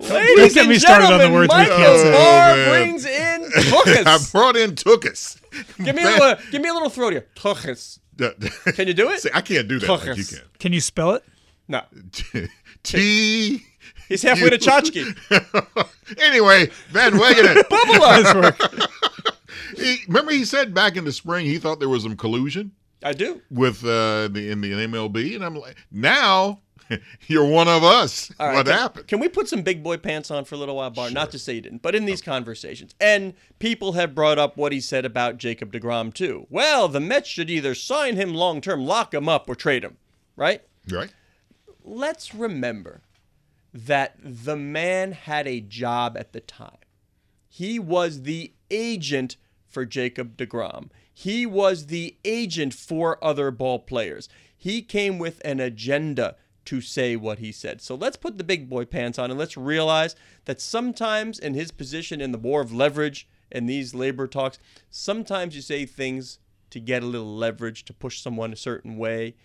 Don't 0.07 0.53
get 0.53 0.57
and 0.57 0.69
me 0.69 0.79
started 0.79 1.05
on 1.05 1.11
the 1.13 1.17
gentlemen, 1.25 1.33
words 1.33 1.53
we 1.53 1.57
Michael 1.57 1.77
can't 1.77 1.99
say. 2.01 2.11
Barr 2.11 2.51
Oh, 2.51 2.55
man. 2.55 2.69
brings 2.69 3.05
in 3.05 3.43
I 3.55 4.17
Tookus. 4.17 4.31
brought 4.31 4.55
in 4.55 4.71
tookus. 4.75 5.39
give 5.83 5.95
me 5.95 6.03
a 6.03 6.07
little, 6.07 6.35
give 6.51 6.61
me 6.61 6.69
a 6.69 6.73
little 6.73 6.89
throat 6.89 7.13
here. 7.13 7.27
Tookus. 7.35 7.99
Can 8.75 8.87
you 8.87 8.93
do 8.93 9.09
it? 9.09 9.19
See, 9.21 9.29
I 9.33 9.41
can't 9.41 9.67
do 9.67 9.79
that 9.79 9.89
like 9.89 10.05
you 10.17 10.23
Tookus. 10.23 10.41
Can 10.59 10.73
you 10.73 10.81
spell 10.81 11.11
it? 11.13 11.23
No. 11.67 11.81
can. 12.31 12.49
T. 12.83 13.61
He's 14.07 14.21
halfway 14.21 14.51
to 14.51 14.57
tchotchke. 14.59 15.17
anyway, 16.21 16.69
Van 16.89 17.13
Wagenen. 17.13 17.63
Nice 17.71 18.35
work. 18.35 18.61
he, 19.77 19.97
remember, 20.07 20.31
he 20.31 20.45
said 20.45 20.73
back 20.75 20.95
in 20.95 21.05
the 21.05 21.11
spring 21.11 21.45
he 21.47 21.57
thought 21.57 21.79
there 21.79 21.89
was 21.89 22.03
some 22.03 22.15
collusion 22.15 22.71
I 23.03 23.13
do. 23.13 23.41
with 23.49 23.83
uh, 23.83 24.27
the 24.27 24.49
in 24.51 24.61
the 24.61 24.71
MLB, 24.71 25.35
and 25.35 25.43
I'm 25.43 25.55
like, 25.55 25.75
now 25.91 26.59
you're 27.27 27.45
one 27.45 27.67
of 27.67 27.83
us. 27.83 28.31
Right, 28.39 28.55
what 28.55 28.65
can, 28.65 28.75
happened? 28.75 29.07
Can 29.07 29.19
we 29.19 29.27
put 29.27 29.47
some 29.47 29.61
big 29.61 29.83
boy 29.83 29.97
pants 29.97 30.31
on 30.31 30.45
for 30.45 30.55
a 30.55 30.57
little 30.57 30.75
while, 30.75 30.89
Barr? 30.89 31.09
Not 31.09 31.31
to 31.31 31.39
say 31.39 31.53
you 31.53 31.61
didn't, 31.61 31.81
but 31.81 31.95
in 31.95 32.05
these 32.05 32.21
conversations. 32.21 32.95
And 32.99 33.33
people 33.59 33.93
have 33.93 34.15
brought 34.15 34.39
up 34.39 34.57
what 34.57 34.71
he 34.71 34.79
said 34.79 35.05
about 35.05 35.37
Jacob 35.37 35.71
DeGrom, 35.71 36.13
too. 36.13 36.47
Well, 36.49 36.87
the 36.87 36.99
Mets 36.99 37.29
should 37.29 37.49
either 37.49 37.75
sign 37.75 38.15
him 38.15 38.33
long 38.33 38.61
term, 38.61 38.85
lock 38.85 39.13
him 39.13 39.29
up, 39.29 39.49
or 39.49 39.55
trade 39.55 39.83
him, 39.83 39.97
right? 40.35 40.61
right? 40.91 41.11
let's 41.85 42.33
remember 42.33 43.01
that 43.73 44.15
the 44.21 44.55
man 44.55 45.11
had 45.11 45.47
a 45.47 45.61
job 45.61 46.17
at 46.17 46.33
the 46.33 46.39
time. 46.39 46.77
He 47.47 47.77
was 47.79 48.23
the 48.23 48.53
agent 48.71 49.37
for 49.67 49.85
Jacob 49.85 50.35
DeGrom. 50.35 50.89
He 51.13 51.45
was 51.45 51.87
the 51.87 52.17
agent 52.25 52.73
for 52.73 53.23
other 53.23 53.51
ball 53.51 53.79
players. 53.79 54.27
He 54.57 54.81
came 54.81 55.19
with 55.19 55.41
an 55.45 55.59
agenda 55.59 56.35
to 56.65 56.81
say 56.81 57.15
what 57.15 57.39
he 57.39 57.51
said. 57.51 57.81
So 57.81 57.95
let's 57.95 58.17
put 58.17 58.37
the 58.37 58.43
big 58.43 58.69
boy 58.69 58.85
pants 58.85 59.17
on 59.19 59.29
and 59.29 59.39
let's 59.39 59.57
realize 59.57 60.15
that 60.45 60.59
sometimes 60.59 61.39
in 61.39 61.53
his 61.53 61.71
position 61.71 62.21
in 62.21 62.31
the 62.31 62.37
war 62.37 62.61
of 62.61 62.73
leverage 62.73 63.27
and 63.51 63.69
these 63.69 63.93
labor 63.93 64.27
talks, 64.27 64.59
sometimes 64.89 65.55
you 65.55 65.61
say 65.61 65.85
things 65.85 66.39
to 66.71 66.79
get 66.79 67.03
a 67.03 67.05
little 67.05 67.35
leverage, 67.35 67.85
to 67.85 67.93
push 67.93 68.19
someone 68.19 68.51
a 68.51 68.57
certain 68.57 68.97
way. 68.97 69.35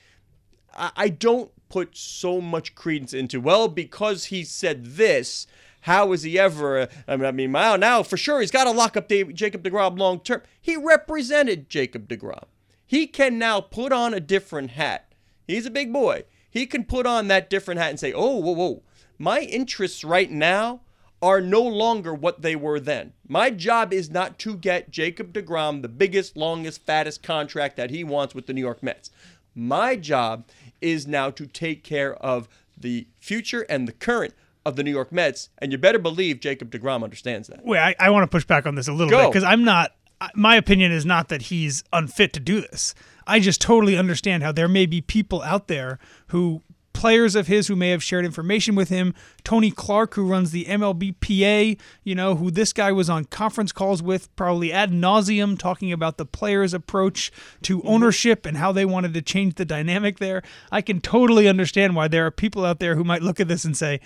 I 0.76 1.08
don't 1.08 1.50
put 1.68 1.96
so 1.96 2.40
much 2.40 2.76
credence 2.76 3.12
into, 3.12 3.40
well, 3.40 3.66
because 3.68 4.26
he 4.26 4.44
said 4.44 4.84
this, 4.84 5.46
How 5.80 6.12
is 6.12 6.22
he 6.22 6.38
ever? 6.38 6.88
I 7.08 7.16
mean, 7.32 7.52
now, 7.52 7.74
now 7.76 8.02
for 8.02 8.16
sure 8.16 8.40
he's 8.40 8.52
got 8.52 8.64
to 8.64 8.70
lock 8.70 8.96
up 8.96 9.08
Jacob 9.08 9.64
Degrom 9.64 9.98
long 9.98 10.20
term. 10.20 10.42
He 10.60 10.76
represented 10.76 11.68
Jacob 11.68 12.08
Degrom. 12.08 12.44
He 12.86 13.06
can 13.06 13.38
now 13.38 13.60
put 13.60 13.92
on 13.92 14.14
a 14.14 14.20
different 14.20 14.72
hat. 14.72 15.12
He's 15.46 15.66
a 15.66 15.70
big 15.70 15.92
boy. 15.92 16.24
He 16.50 16.66
can 16.66 16.84
put 16.84 17.06
on 17.06 17.28
that 17.28 17.48
different 17.48 17.80
hat 17.80 17.90
and 17.90 18.00
say, 18.00 18.12
"Oh, 18.12 18.36
whoa, 18.36 18.52
whoa, 18.52 18.82
my 19.18 19.40
interests 19.40 20.04
right 20.04 20.30
now." 20.30 20.80
Are 21.22 21.42
no 21.42 21.60
longer 21.60 22.14
what 22.14 22.40
they 22.40 22.56
were 22.56 22.80
then. 22.80 23.12
My 23.28 23.50
job 23.50 23.92
is 23.92 24.08
not 24.08 24.38
to 24.38 24.56
get 24.56 24.90
Jacob 24.90 25.34
DeGrom 25.34 25.82
the 25.82 25.88
biggest, 25.88 26.34
longest, 26.34 26.86
fattest 26.86 27.22
contract 27.22 27.76
that 27.76 27.90
he 27.90 28.02
wants 28.02 28.34
with 28.34 28.46
the 28.46 28.54
New 28.54 28.62
York 28.62 28.82
Mets. 28.82 29.10
My 29.54 29.96
job 29.96 30.46
is 30.80 31.06
now 31.06 31.28
to 31.28 31.46
take 31.46 31.84
care 31.84 32.14
of 32.14 32.48
the 32.74 33.06
future 33.18 33.66
and 33.68 33.86
the 33.86 33.92
current 33.92 34.32
of 34.64 34.76
the 34.76 34.82
New 34.82 34.90
York 34.90 35.12
Mets, 35.12 35.50
and 35.58 35.72
you 35.72 35.78
better 35.78 35.98
believe 35.98 36.40
Jacob 36.40 36.70
DeGrom 36.70 37.02
understands 37.02 37.48
that. 37.48 37.64
Wait, 37.64 37.78
I, 37.78 37.94
I 37.98 38.10
want 38.10 38.22
to 38.22 38.34
push 38.34 38.44
back 38.44 38.66
on 38.66 38.74
this 38.74 38.88
a 38.88 38.92
little 38.92 39.10
Go. 39.10 39.24
bit 39.24 39.32
because 39.32 39.44
I'm 39.44 39.64
not. 39.64 39.94
My 40.34 40.56
opinion 40.56 40.92
is 40.92 41.06
not 41.06 41.28
that 41.28 41.42
he's 41.42 41.82
unfit 41.92 42.32
to 42.34 42.40
do 42.40 42.60
this. 42.60 42.94
I 43.30 43.40
just 43.40 43.60
totally 43.60 43.96
understand 43.96 44.42
how 44.42 44.52
there 44.52 44.68
may 44.68 44.86
be 44.86 45.00
people 45.00 45.42
out 45.42 45.68
there 45.68 45.98
who 46.28 46.62
players 46.92 47.34
of 47.34 47.46
his 47.46 47.68
who 47.68 47.76
may 47.76 47.90
have 47.90 48.02
shared 48.02 48.24
information 48.24 48.74
with 48.74 48.88
him. 48.88 49.14
Tony 49.44 49.70
Clark, 49.70 50.14
who 50.14 50.26
runs 50.26 50.50
the 50.50 50.64
MLBPA, 50.66 51.78
you 52.04 52.14
know, 52.14 52.34
who 52.34 52.50
this 52.50 52.72
guy 52.72 52.92
was 52.92 53.08
on 53.08 53.24
conference 53.24 53.72
calls 53.72 54.02
with, 54.02 54.34
probably 54.36 54.72
ad 54.72 54.90
nauseum, 54.90 55.58
talking 55.58 55.92
about 55.92 56.18
the 56.18 56.26
players' 56.26 56.74
approach 56.74 57.30
to 57.62 57.78
mm-hmm. 57.78 57.88
ownership 57.88 58.44
and 58.44 58.56
how 58.56 58.72
they 58.72 58.84
wanted 58.84 59.14
to 59.14 59.22
change 59.22 59.54
the 59.54 59.64
dynamic 59.64 60.18
there. 60.18 60.42
I 60.70 60.82
can 60.82 61.00
totally 61.00 61.48
understand 61.48 61.94
why 61.94 62.08
there 62.08 62.26
are 62.26 62.30
people 62.30 62.64
out 62.64 62.80
there 62.80 62.96
who 62.96 63.04
might 63.04 63.22
look 63.22 63.40
at 63.40 63.48
this 63.48 63.64
and 63.64 63.76
say, 63.76 64.00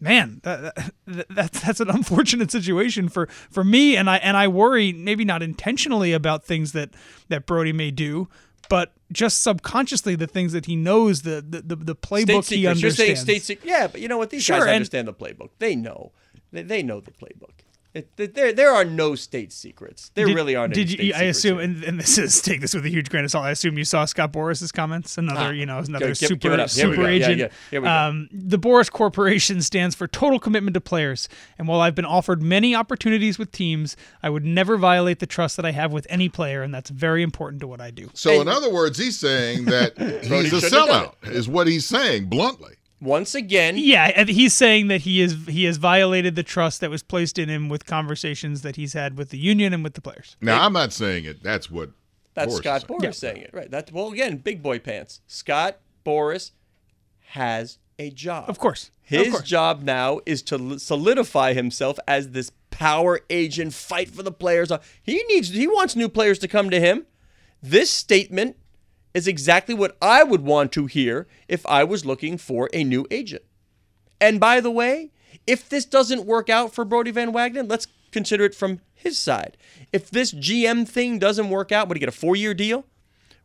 man, 0.00 0.40
that, 0.44 0.76
that, 1.06 1.26
that's 1.28 1.60
that's 1.60 1.80
an 1.80 1.90
unfortunate 1.90 2.50
situation 2.50 3.08
for 3.08 3.26
for 3.50 3.64
me, 3.64 3.96
and 3.96 4.08
I 4.08 4.18
and 4.18 4.36
I 4.36 4.46
worry 4.48 4.92
maybe 4.92 5.24
not 5.24 5.42
intentionally 5.42 6.12
about 6.12 6.44
things 6.44 6.72
that 6.72 6.90
that 7.28 7.46
Brodie 7.46 7.72
may 7.72 7.90
do, 7.90 8.28
but 8.68 8.92
just 9.12 9.42
subconsciously 9.42 10.14
the 10.16 10.26
things 10.26 10.52
that 10.52 10.66
he 10.66 10.76
knows 10.76 11.22
the 11.22 11.44
the 11.46 11.62
the, 11.62 11.76
the 11.76 11.94
playbook 11.96 12.44
State 12.44 12.56
he 12.58 12.62
secrets. 12.62 12.82
You're 12.82 12.90
saying 12.90 13.10
understands. 13.10 13.20
state 13.20 13.42
secrets. 13.42 13.66
Yeah, 13.66 13.86
but 13.86 14.00
you 14.00 14.08
know 14.08 14.18
what? 14.18 14.30
These 14.30 14.44
Sure, 14.44 14.58
guys 14.60 14.68
understand 14.68 15.08
the 15.08 15.14
playbook. 15.14 15.50
They 15.58 15.74
know. 15.76 16.12
They, 16.52 16.62
they 16.62 16.82
know 16.82 17.00
the 17.00 17.10
playbook. 17.12 17.50
It, 18.16 18.34
there, 18.34 18.52
there 18.52 18.70
are 18.72 18.84
no 18.84 19.14
state 19.14 19.52
secrets. 19.52 20.10
There 20.14 20.26
Did- 20.26 20.34
really 20.36 20.54
aren't. 20.56 20.74
Did 20.74 20.88
any 20.88 20.90
you? 21.06 21.12
state 21.12 21.14
I 21.14 21.18
secrets 21.18 21.38
assume, 21.38 21.58
and, 21.60 21.84
and 21.84 22.00
this 22.00 22.18
is 22.18 22.40
take 22.40 22.60
this 22.60 22.74
with 22.74 22.84
a 22.86 22.88
huge 22.88 23.10
grain 23.10 23.24
of 23.24 23.30
salt. 23.30 23.44
I 23.44 23.50
assume 23.50 23.76
you 23.78 23.84
saw 23.84 24.04
Scott 24.04 24.32
Boras's 24.32 24.72
comments. 24.72 25.18
Another, 25.18 25.40
Ah, 25.40 25.50
you 25.50 25.66
know, 25.66 25.78
another 25.78 26.08
give- 26.08 26.18
give 26.18 26.28
super 26.28 26.52
it 26.52 26.60
up. 26.60 26.70
Here 26.70 26.88
we 26.88 26.92
super 26.94 27.02
go. 27.02 27.08
Yeah, 27.08 27.14
agent. 27.14 27.38
yeah. 27.38 27.48
Here 27.70 27.80
we 27.80 27.86
go. 27.86 27.90
Um, 27.92 28.28
the 28.32 28.58
Boras 28.58 28.90
Corporation 28.90 29.62
stands 29.62 29.94
for 29.94 30.06
total 30.06 30.38
commitment 30.38 30.74
to 30.74 30.80
players. 30.80 31.28
And 31.58 31.66
while 31.68 31.80
I've 31.80 31.94
been 31.94 32.04
offered 32.04 32.42
many 32.42 32.74
opportunities 32.74 33.38
with 33.38 33.52
teams, 33.52 33.96
I 34.22 34.30
would 34.30 34.44
never 34.44 34.76
violate 34.76 35.18
the 35.20 35.26
trust 35.26 35.56
that 35.56 35.66
I 35.66 35.72
have 35.72 35.92
with 35.92 36.06
any 36.10 36.28
player, 36.28 36.62
and 36.62 36.72
that's 36.72 36.90
very 36.90 37.22
important 37.22 37.60
to 37.60 37.66
what 37.66 37.80
I 37.80 37.90
do. 37.90 38.10
So, 38.14 38.30
Hey. 38.30 38.40
in 38.40 38.48
other 38.48 38.70
words, 38.72 38.98
he's 38.98 39.18
saying 39.18 39.64
that 39.66 39.96
he's 39.98 40.08
a 40.08 40.60
shouldn't 40.60 40.62
have 40.62 40.70
done 40.72 40.88
sellout, 41.24 41.30
is 41.32 41.48
what 41.48 41.66
he's 41.66 41.86
saying 41.86 42.26
bluntly. 42.26 42.74
Once 43.00 43.34
again, 43.34 43.76
Yeah, 43.78 44.10
and 44.16 44.28
he's 44.28 44.54
saying 44.54 44.88
that 44.88 45.02
he 45.02 45.20
is 45.20 45.46
he 45.46 45.64
has 45.64 45.76
violated 45.76 46.34
the 46.34 46.42
trust 46.42 46.80
that 46.80 46.90
was 46.90 47.02
placed 47.02 47.38
in 47.38 47.48
him 47.48 47.68
with 47.68 47.86
conversations 47.86 48.62
that 48.62 48.76
he's 48.76 48.92
had 48.92 49.16
with 49.16 49.30
the 49.30 49.38
union 49.38 49.72
and 49.72 49.84
with 49.84 49.94
the 49.94 50.00
players. 50.00 50.36
Now, 50.40 50.64
I'm 50.64 50.72
not 50.72 50.92
saying 50.92 51.24
it. 51.24 51.42
That's 51.42 51.70
what. 51.70 51.90
That's 52.34 52.52
Boras 52.52 52.54
is 52.54 52.58
Scott 52.58 52.80
saying. 52.88 53.00
Boras 53.00 53.14
saying 53.14 53.36
it, 53.42 53.50
right? 53.52 53.70
That 53.70 53.92
well, 53.92 54.12
again, 54.12 54.38
big 54.38 54.62
boy 54.62 54.78
pants. 54.80 55.20
Scott 55.26 55.78
Boras 56.04 56.52
has 57.30 57.78
a 57.98 58.10
job. 58.10 58.48
Of 58.48 58.58
course. 58.58 58.90
Of 59.04 59.08
His 59.08 59.30
course. 59.30 59.42
job 59.44 59.82
now 59.82 60.20
is 60.26 60.42
to 60.42 60.78
solidify 60.78 61.52
himself 61.54 61.98
as 62.06 62.30
this 62.30 62.52
power 62.70 63.20
agent, 63.30 63.74
fight 63.74 64.10
for 64.10 64.22
the 64.22 64.30
players. 64.32 64.70
Uh, 64.70 64.78
he 65.02 65.22
needs, 65.28 65.48
he 65.48 65.66
wants 65.66 65.96
new 65.96 66.08
players 66.08 66.38
to 66.40 66.48
come 66.48 66.70
to 66.70 66.78
him. 66.80 67.06
This 67.62 67.90
statement 67.90 68.56
is 69.18 69.26
exactly 69.26 69.74
what 69.74 69.96
I 70.00 70.22
would 70.22 70.42
want 70.42 70.70
to 70.72 70.86
hear 70.86 71.26
if 71.48 71.66
I 71.66 71.82
was 71.82 72.06
looking 72.06 72.38
for 72.38 72.70
a 72.72 72.84
new 72.84 73.04
agent. 73.10 73.42
And 74.20 74.38
by 74.38 74.60
the 74.60 74.70
way, 74.70 75.10
if 75.44 75.68
this 75.68 75.84
doesn't 75.84 76.24
work 76.24 76.48
out 76.48 76.72
for 76.72 76.84
Brodie 76.84 77.10
Van 77.10 77.32
Wagenen, 77.32 77.68
let's 77.68 77.88
consider 78.12 78.44
it 78.44 78.54
from 78.54 78.80
his 78.94 79.18
side. 79.18 79.56
If 79.92 80.08
this 80.08 80.32
GM 80.32 80.88
thing 80.88 81.18
doesn't 81.18 81.50
work 81.50 81.72
out, 81.72 81.88
would 81.88 81.96
he 81.96 82.00
get 82.00 82.08
a 82.08 82.12
four 82.12 82.36
year 82.36 82.54
deal? 82.54 82.84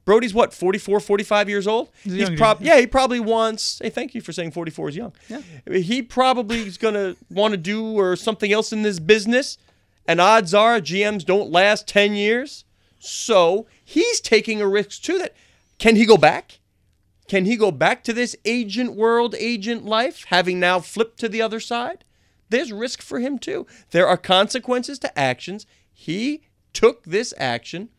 Brodie's 0.05 0.33
what, 0.33 0.53
44, 0.53 0.99
45 0.99 1.49
years 1.49 1.65
old? 1.65 1.89
He's 2.03 2.15
young 2.15 2.37
prob- 2.37 2.61
yeah, 2.61 2.77
he 2.77 2.85
probably 2.85 3.19
wants. 3.19 3.79
Hey, 3.79 3.89
thank 3.89 4.13
you 4.13 4.21
for 4.21 4.31
saying 4.31 4.51
44 4.51 4.89
is 4.89 4.95
young. 4.95 5.13
Yeah. 5.27 5.41
He 5.71 6.01
probably 6.01 6.59
is 6.59 6.77
going 6.77 6.93
to 6.93 7.15
want 7.31 7.53
to 7.53 7.57
do 7.57 7.97
or 7.97 8.15
something 8.15 8.51
else 8.51 8.71
in 8.71 8.83
this 8.83 8.99
business. 8.99 9.57
And 10.05 10.19
odds 10.19 10.53
are 10.53 10.79
GMs 10.79 11.25
don't 11.25 11.49
last 11.49 11.87
10 11.87 12.13
years. 12.13 12.65
So 12.99 13.67
he's 13.83 14.19
taking 14.19 14.61
a 14.61 14.67
risk 14.67 15.01
too. 15.01 15.19
That 15.19 15.33
can 15.79 15.95
he 15.95 16.05
go 16.05 16.17
back? 16.17 16.59
Can 17.27 17.45
he 17.45 17.55
go 17.55 17.71
back 17.71 18.03
to 18.03 18.13
this 18.13 18.35
agent 18.45 18.95
world, 18.95 19.33
agent 19.37 19.85
life, 19.85 20.25
having 20.27 20.59
now 20.59 20.79
flipped 20.79 21.19
to 21.19 21.29
the 21.29 21.41
other 21.41 21.59
side? 21.59 22.03
There's 22.49 22.71
risk 22.71 23.01
for 23.01 23.19
him 23.19 23.39
too. 23.39 23.65
There 23.91 24.07
are 24.07 24.17
consequences 24.17 24.99
to 24.99 25.17
actions. 25.19 25.65
He 25.91 26.41
took 26.73 27.03
this 27.03 27.33
action. 27.37 27.89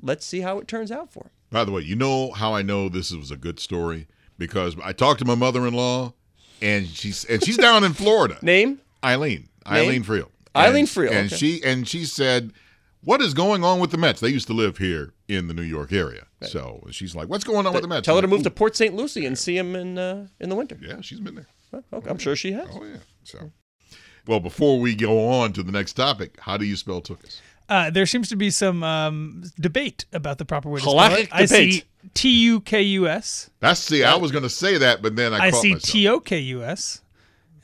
Let's 0.00 0.24
see 0.26 0.40
how 0.40 0.58
it 0.58 0.68
turns 0.68 0.92
out 0.92 1.12
for 1.12 1.24
him. 1.24 1.30
By 1.50 1.64
the 1.64 1.72
way, 1.72 1.82
you 1.82 1.96
know 1.96 2.30
how 2.32 2.54
I 2.54 2.62
know 2.62 2.88
this 2.88 3.10
was 3.10 3.30
a 3.30 3.36
good 3.36 3.58
story 3.58 4.06
because 4.36 4.76
I 4.84 4.92
talked 4.92 5.18
to 5.20 5.24
my 5.24 5.34
mother-in-law, 5.34 6.12
and 6.60 6.86
she's 6.86 7.24
and 7.24 7.42
she's 7.42 7.56
down 7.56 7.84
in 7.84 7.94
Florida. 7.94 8.38
Name? 8.42 8.80
Eileen, 9.02 9.48
Eileen 9.66 10.04
Friel. 10.04 10.28
Eileen 10.54 10.80
And- 10.80 10.88
Friel, 10.88 11.10
and 11.10 11.26
okay. 11.26 11.36
she 11.36 11.62
and 11.64 11.88
she 11.88 12.04
said, 12.04 12.52
"What 13.02 13.20
is 13.20 13.34
going 13.34 13.64
on 13.64 13.80
with 13.80 13.90
the 13.90 13.98
Mets? 13.98 14.20
They 14.20 14.28
used 14.28 14.46
to 14.48 14.52
live 14.52 14.78
here 14.78 15.14
in 15.28 15.48
the 15.48 15.54
New 15.54 15.62
York 15.62 15.92
area." 15.92 16.26
So 16.42 16.86
she's 16.90 17.14
like, 17.14 17.28
"What's 17.28 17.44
going 17.44 17.66
on 17.66 17.72
with 17.72 17.82
the 17.82 17.88
Mets?" 17.88 18.04
Tell 18.04 18.16
her 18.16 18.22
to 18.22 18.26
I'm 18.26 18.30
move 18.30 18.40
like, 18.40 18.44
to 18.44 18.50
Port 18.50 18.76
St. 18.76 18.94
Lucie 18.94 19.26
and 19.26 19.36
see 19.38 19.56
him 19.56 19.74
in 19.74 19.98
uh, 19.98 20.28
in 20.40 20.48
the 20.48 20.54
winter. 20.54 20.78
Yeah, 20.80 21.00
she's 21.00 21.20
been 21.20 21.34
there. 21.34 21.48
Okay, 21.92 22.10
I'm 22.10 22.18
sure 22.18 22.36
she 22.36 22.52
has. 22.52 22.68
Oh 22.72 22.84
yeah. 22.84 22.96
So, 23.24 23.50
well, 24.26 24.40
before 24.40 24.80
we 24.80 24.94
go 24.94 25.28
on 25.28 25.52
to 25.54 25.62
the 25.62 25.72
next 25.72 25.94
topic, 25.94 26.38
how 26.40 26.56
do 26.56 26.64
you 26.64 26.76
spell 26.76 27.02
Tookus? 27.02 27.40
Uh, 27.68 27.90
there 27.90 28.06
seems 28.06 28.30
to 28.30 28.36
be 28.36 28.50
some 28.50 28.82
um, 28.82 29.44
debate 29.60 30.06
about 30.12 30.38
the 30.38 30.44
proper 30.44 30.70
way 30.70 30.80
to 30.80 30.88
spell 30.88 30.94
Halachic 30.94 31.24
it. 31.24 31.28
I 31.32 31.44
see 31.44 31.70
debate. 31.70 31.84
T 32.14 32.30
U 32.44 32.60
K 32.60 32.80
U 32.80 33.06
S. 33.08 33.50
That's 33.60 33.80
see, 33.80 34.04
I 34.04 34.14
was 34.16 34.32
going 34.32 34.44
to 34.44 34.50
say 34.50 34.78
that, 34.78 35.02
but 35.02 35.16
then 35.16 35.34
I, 35.34 35.48
I 35.48 35.50
caught 35.50 35.60
see. 35.60 35.74
T 35.74 36.08
O 36.08 36.20
K 36.20 36.38
U 36.38 36.62
S. 36.62 37.02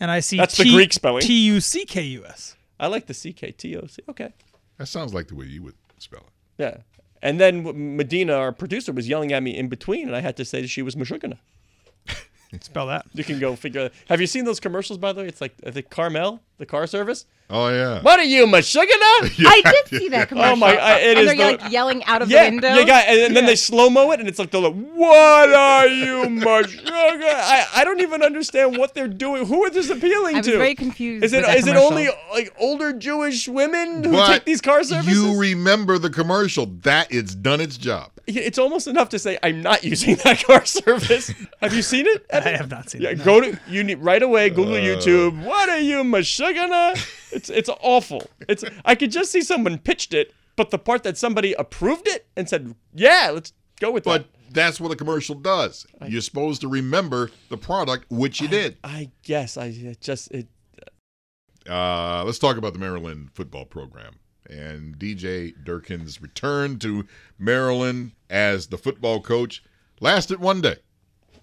And 0.00 0.10
I 0.10 0.20
see 0.20 0.36
That's 0.36 0.56
the 0.56 0.70
Greek 0.70 0.92
spelling. 0.92 1.22
T 1.22 1.46
U 1.46 1.60
C 1.60 1.86
K 1.86 2.02
U 2.02 2.26
S. 2.26 2.56
I 2.78 2.88
like 2.88 3.06
the 3.06 3.14
CKTOC. 3.14 4.00
Okay. 4.10 4.34
That 4.78 4.86
sounds 4.86 5.14
like 5.14 5.28
the 5.28 5.34
way 5.34 5.46
you 5.46 5.62
would 5.62 5.74
spell 5.98 6.20
it. 6.20 6.62
Yeah. 6.62 6.76
And 7.22 7.40
then 7.40 7.96
Madena, 7.96 8.34
our 8.34 8.52
producer, 8.52 8.92
was 8.92 9.08
yelling 9.08 9.32
at 9.32 9.42
me 9.42 9.56
in 9.56 9.68
between, 9.68 10.06
and 10.06 10.16
I 10.16 10.20
had 10.20 10.36
to 10.36 10.44
say 10.44 10.60
that 10.60 10.68
she 10.68 10.82
was 10.82 10.94
Meshuggah. 10.94 11.38
Spell 12.60 12.86
that. 12.86 13.06
You 13.14 13.24
can 13.24 13.40
go 13.40 13.56
figure. 13.56 13.90
Have 14.08 14.20
you 14.20 14.28
seen 14.28 14.44
those 14.44 14.60
commercials? 14.60 14.98
By 14.98 15.12
the 15.12 15.22
way, 15.22 15.26
it's 15.26 15.40
like 15.40 15.54
I 15.66 15.72
think 15.72 15.90
Carmel, 15.90 16.40
the 16.58 16.66
car 16.66 16.86
service. 16.86 17.26
Oh 17.50 17.68
yeah. 17.68 18.00
What 18.00 18.18
are 18.18 18.24
you, 18.24 18.46
Meshuggah? 18.46 18.86
I 18.88 19.60
did 19.64 20.00
see 20.00 20.08
that 20.08 20.28
commercial. 20.28 20.54
Oh 20.54 20.56
my! 20.56 20.74
I, 20.76 20.96
it 20.96 21.10
and 21.10 21.18
is 21.20 21.26
they're 21.26 21.36
the- 21.36 21.62
like 21.62 21.70
yelling 21.72 22.02
out 22.04 22.22
of 22.22 22.30
yeah, 22.30 22.44
the 22.44 22.52
window. 22.52 22.74
you 22.74 22.86
got, 22.86 23.06
and, 23.06 23.20
and 23.20 23.36
then 23.36 23.44
they 23.44 23.54
slow 23.54 23.90
mo 23.90 24.10
it, 24.12 24.20
and 24.20 24.26
it's 24.30 24.38
like 24.38 24.50
they're 24.50 24.62
like, 24.62 24.74
"What 24.74 25.52
are 25.52 25.86
you, 25.86 26.24
Meshuggah?" 26.24 27.22
I, 27.22 27.66
I 27.74 27.84
don't 27.84 28.00
even 28.00 28.22
understand 28.22 28.78
what 28.78 28.94
they're 28.94 29.08
doing. 29.08 29.44
Who 29.46 29.62
are 29.64 29.68
this 29.70 29.90
appealing 29.90 30.32
to? 30.32 30.36
I 30.36 30.38
was 30.38 30.46
to? 30.46 30.56
very 30.56 30.74
confused. 30.74 31.22
Is 31.22 31.34
it 31.34 31.38
with 31.38 31.46
that 31.46 31.58
is 31.58 31.66
it 31.66 31.76
only 31.76 32.08
like 32.32 32.54
older 32.58 32.94
Jewish 32.94 33.46
women 33.46 34.04
who 34.04 34.12
But 34.12 34.26
take 34.28 34.44
these 34.46 34.62
car 34.62 34.82
services? 34.82 35.12
You 35.14 35.38
remember 35.38 35.98
the 35.98 36.10
commercial? 36.10 36.64
That 36.82 37.08
it's 37.12 37.34
done 37.34 37.60
its 37.60 37.76
job. 37.76 38.10
it's 38.26 38.56
almost 38.58 38.86
enough 38.86 39.10
to 39.10 39.18
say 39.18 39.38
I'm 39.42 39.60
not 39.60 39.84
using 39.92 40.16
that 40.24 40.42
car 40.44 40.64
service. 40.64 41.30
Have 41.60 41.74
you 41.74 41.82
seen 41.82 42.06
it? 42.06 42.24
I 42.32 42.40
have 42.40 42.70
not 42.70 42.88
seen 42.88 43.02
Yeah, 43.02 43.10
it. 43.10 43.18
no. 43.18 43.24
go 43.24 43.40
to 43.42 43.60
you 43.68 43.84
need 43.84 43.98
right 43.98 44.22
away. 44.22 44.48
Google 44.48 44.74
uh. 44.74 44.78
YouTube. 44.78 45.44
What 45.44 45.68
are 45.68 45.78
you, 45.78 46.02
Meshuggah? 46.52 47.32
It's 47.32 47.50
it's 47.50 47.70
awful. 47.80 48.22
It's 48.48 48.64
I 48.84 48.94
could 48.94 49.10
just 49.10 49.32
see 49.32 49.42
someone 49.42 49.78
pitched 49.78 50.14
it, 50.14 50.32
but 50.56 50.70
the 50.70 50.78
part 50.78 51.02
that 51.02 51.16
somebody 51.16 51.52
approved 51.54 52.06
it 52.08 52.26
and 52.36 52.48
said, 52.48 52.74
"Yeah, 52.94 53.30
let's 53.32 53.52
go 53.80 53.90
with 53.90 54.04
that. 54.04 54.10
But 54.10 54.32
that." 54.32 54.54
that's 54.54 54.80
what 54.80 54.92
a 54.92 54.96
commercial 54.96 55.34
does. 55.34 55.86
You're 56.06 56.20
supposed 56.20 56.60
to 56.60 56.68
remember 56.68 57.30
the 57.48 57.56
product, 57.56 58.06
which 58.10 58.40
you 58.40 58.48
did. 58.48 58.76
I 58.84 59.10
guess 59.22 59.56
I 59.56 59.66
it 59.66 60.00
just 60.00 60.30
it. 60.30 60.48
Uh, 61.68 62.22
let's 62.24 62.38
talk 62.38 62.56
about 62.56 62.72
the 62.72 62.78
Maryland 62.78 63.30
football 63.32 63.64
program 63.64 64.16
and 64.48 64.98
DJ 64.98 65.54
Durkin's 65.64 66.20
return 66.20 66.78
to 66.80 67.06
Maryland 67.38 68.12
as 68.28 68.66
the 68.66 68.78
football 68.78 69.20
coach 69.20 69.62
lasted 70.00 70.40
one 70.40 70.60
day. 70.60 70.76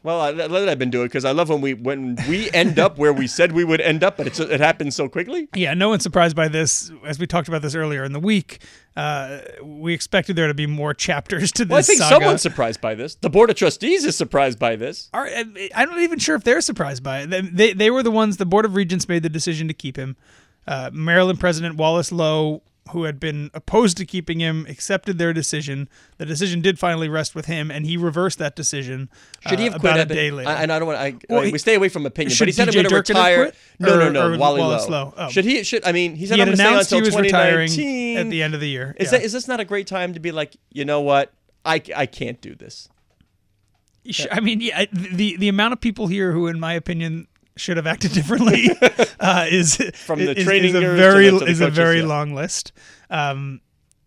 Well, 0.03 0.19
I, 0.19 0.31
let 0.31 0.67
I've 0.67 0.79
been 0.79 0.89
doing 0.89 1.05
because 1.07 1.25
I 1.25 1.31
love 1.31 1.49
when 1.49 1.61
we 1.61 1.75
when 1.75 2.17
we 2.27 2.49
end 2.51 2.79
up 2.79 2.97
where 2.97 3.13
we 3.13 3.27
said 3.27 3.51
we 3.51 3.63
would 3.63 3.81
end 3.81 4.03
up, 4.03 4.17
but 4.17 4.25
it's, 4.25 4.39
it 4.39 4.59
happens 4.59 4.95
so 4.95 5.07
quickly. 5.07 5.47
Yeah, 5.55 5.75
no 5.75 5.89
one's 5.89 6.01
surprised 6.01 6.35
by 6.35 6.47
this. 6.47 6.91
As 7.05 7.19
we 7.19 7.27
talked 7.27 7.47
about 7.47 7.61
this 7.61 7.75
earlier 7.75 8.03
in 8.03 8.11
the 8.11 8.19
week, 8.19 8.63
uh, 8.97 9.41
we 9.61 9.93
expected 9.93 10.35
there 10.35 10.47
to 10.47 10.55
be 10.55 10.65
more 10.65 10.95
chapters 10.95 11.51
to 11.53 11.65
this 11.65 11.69
Well, 11.69 11.79
I 11.79 11.83
think 11.83 11.99
saga. 11.99 12.15
someone's 12.15 12.41
surprised 12.41 12.81
by 12.81 12.95
this. 12.95 13.13
The 13.15 13.29
board 13.29 13.51
of 13.51 13.55
trustees 13.57 14.03
is 14.03 14.15
surprised 14.15 14.57
by 14.57 14.75
this. 14.75 15.09
Are, 15.13 15.27
I'm 15.27 15.89
not 15.89 15.99
even 15.99 16.17
sure 16.17 16.35
if 16.35 16.43
they're 16.43 16.61
surprised 16.61 17.03
by 17.03 17.21
it. 17.21 17.29
They, 17.29 17.41
they, 17.41 17.73
they 17.73 17.91
were 17.91 18.01
the 18.01 18.11
ones, 18.11 18.37
the 18.37 18.45
Board 18.45 18.65
of 18.65 18.75
Regents 18.75 19.07
made 19.07 19.21
the 19.21 19.29
decision 19.29 19.67
to 19.67 19.73
keep 19.75 19.97
him. 19.97 20.15
Uh, 20.65 20.89
Maryland 20.93 21.39
President 21.39 21.75
Wallace 21.75 22.11
Loh, 22.11 22.63
who 22.89 23.03
had 23.03 23.19
been 23.19 23.51
opposed 23.53 23.95
to 23.97 24.05
keeping 24.05 24.39
him, 24.39 24.65
accepted 24.67 25.17
their 25.19 25.33
decision. 25.33 25.87
The 26.17 26.25
decision 26.25 26.61
did 26.61 26.79
finally 26.79 27.07
rest 27.07 27.35
with 27.35 27.45
him, 27.45 27.69
and 27.69 27.85
he 27.85 27.95
reversed 27.95 28.39
that 28.39 28.55
decision 28.55 29.07
Should 29.47 29.59
he 29.59 29.67
uh, 29.67 29.73
have 29.73 29.81
quit? 29.81 29.93
about 29.93 30.11
a 30.11 30.13
day 30.13 30.31
later. 30.31 30.49
I, 30.49 30.63
and 30.63 30.73
I 30.73 30.79
don't 30.79 30.87
want. 30.87 30.99
I, 30.99 31.15
Well, 31.29 31.41
I- 31.41 31.45
he- 31.45 31.51
we 31.51 31.59
stay 31.59 31.75
away 31.75 31.89
from 31.89 32.05
opinion, 32.05 32.31
Should 32.33 32.39
but 32.45 32.47
he 32.49 32.53
said 32.53 32.67
DJ 32.67 32.77
I'm 32.79 32.89
going 32.89 33.03
to 33.03 33.13
retire. 33.13 33.43
quit? 33.45 33.55
No, 33.79 33.99
no, 33.99 34.09
no. 34.09 34.27
or 34.33 34.37
Wally, 34.37 34.59
Wallace 34.59 34.89
Loh. 34.89 35.03
Loh? 35.05 35.13
Oh. 35.15 35.29
Should 35.29 35.45
he? 35.45 35.63
Should 35.63 35.85
I 35.85 35.91
mean? 35.91 36.15
He 36.15 36.25
said 36.25 36.35
he 36.35 36.41
I'm 36.41 36.47
going 36.47 36.57
to 36.57 36.63
stay 36.63 36.67
announced 36.69 36.89
he 36.89 36.97
until 36.97 37.15
was 37.17 37.21
retiring 37.21 37.69
at 38.17 38.29
the 38.29 38.41
end 38.43 38.55
of 38.55 38.59
the 38.59 38.67
year. 38.69 38.95
Is 38.99 39.11
Yeah. 39.11 39.19
that 39.19 39.25
is 39.25 39.31
this 39.31 39.47
not 39.47 39.59
a 39.59 39.65
great 39.65 39.85
time 39.87 40.13
to 40.15 40.19
be 40.19 40.31
like, 40.31 40.55
you 40.71 40.83
know 40.83 41.01
what? 41.01 41.31
I, 41.63 41.81
I 41.95 42.07
can't 42.07 42.41
do 42.41 42.55
this. 42.55 42.89
I 44.31 44.39
mean, 44.39 44.61
yeah, 44.61 44.85
the 44.91 45.37
the 45.37 45.47
amount 45.47 45.73
of 45.73 45.81
people 45.81 46.07
here 46.07 46.31
who, 46.31 46.47
in 46.47 46.59
my 46.59 46.73
opinion, 46.73 47.27
should 47.57 47.77
have 47.77 47.87
acted 47.87 48.13
differently 48.13 48.69
uh, 49.19 49.45
is 49.49 49.75
From 50.05 50.19
the 50.19 50.37
is, 50.37 50.45
training 50.45 50.69
is 50.69 50.75
a 50.75 50.79
years 50.81 50.91
to 50.97 51.01
very 51.01 51.25
the- 51.29 51.39
to 51.39 51.45
the 51.45 51.51
is 51.51 51.61
a 51.61 51.69
very 51.69 51.99
yeah. 51.99 52.05
long 52.05 52.33
list. 52.33 52.71
Um, 53.09 53.61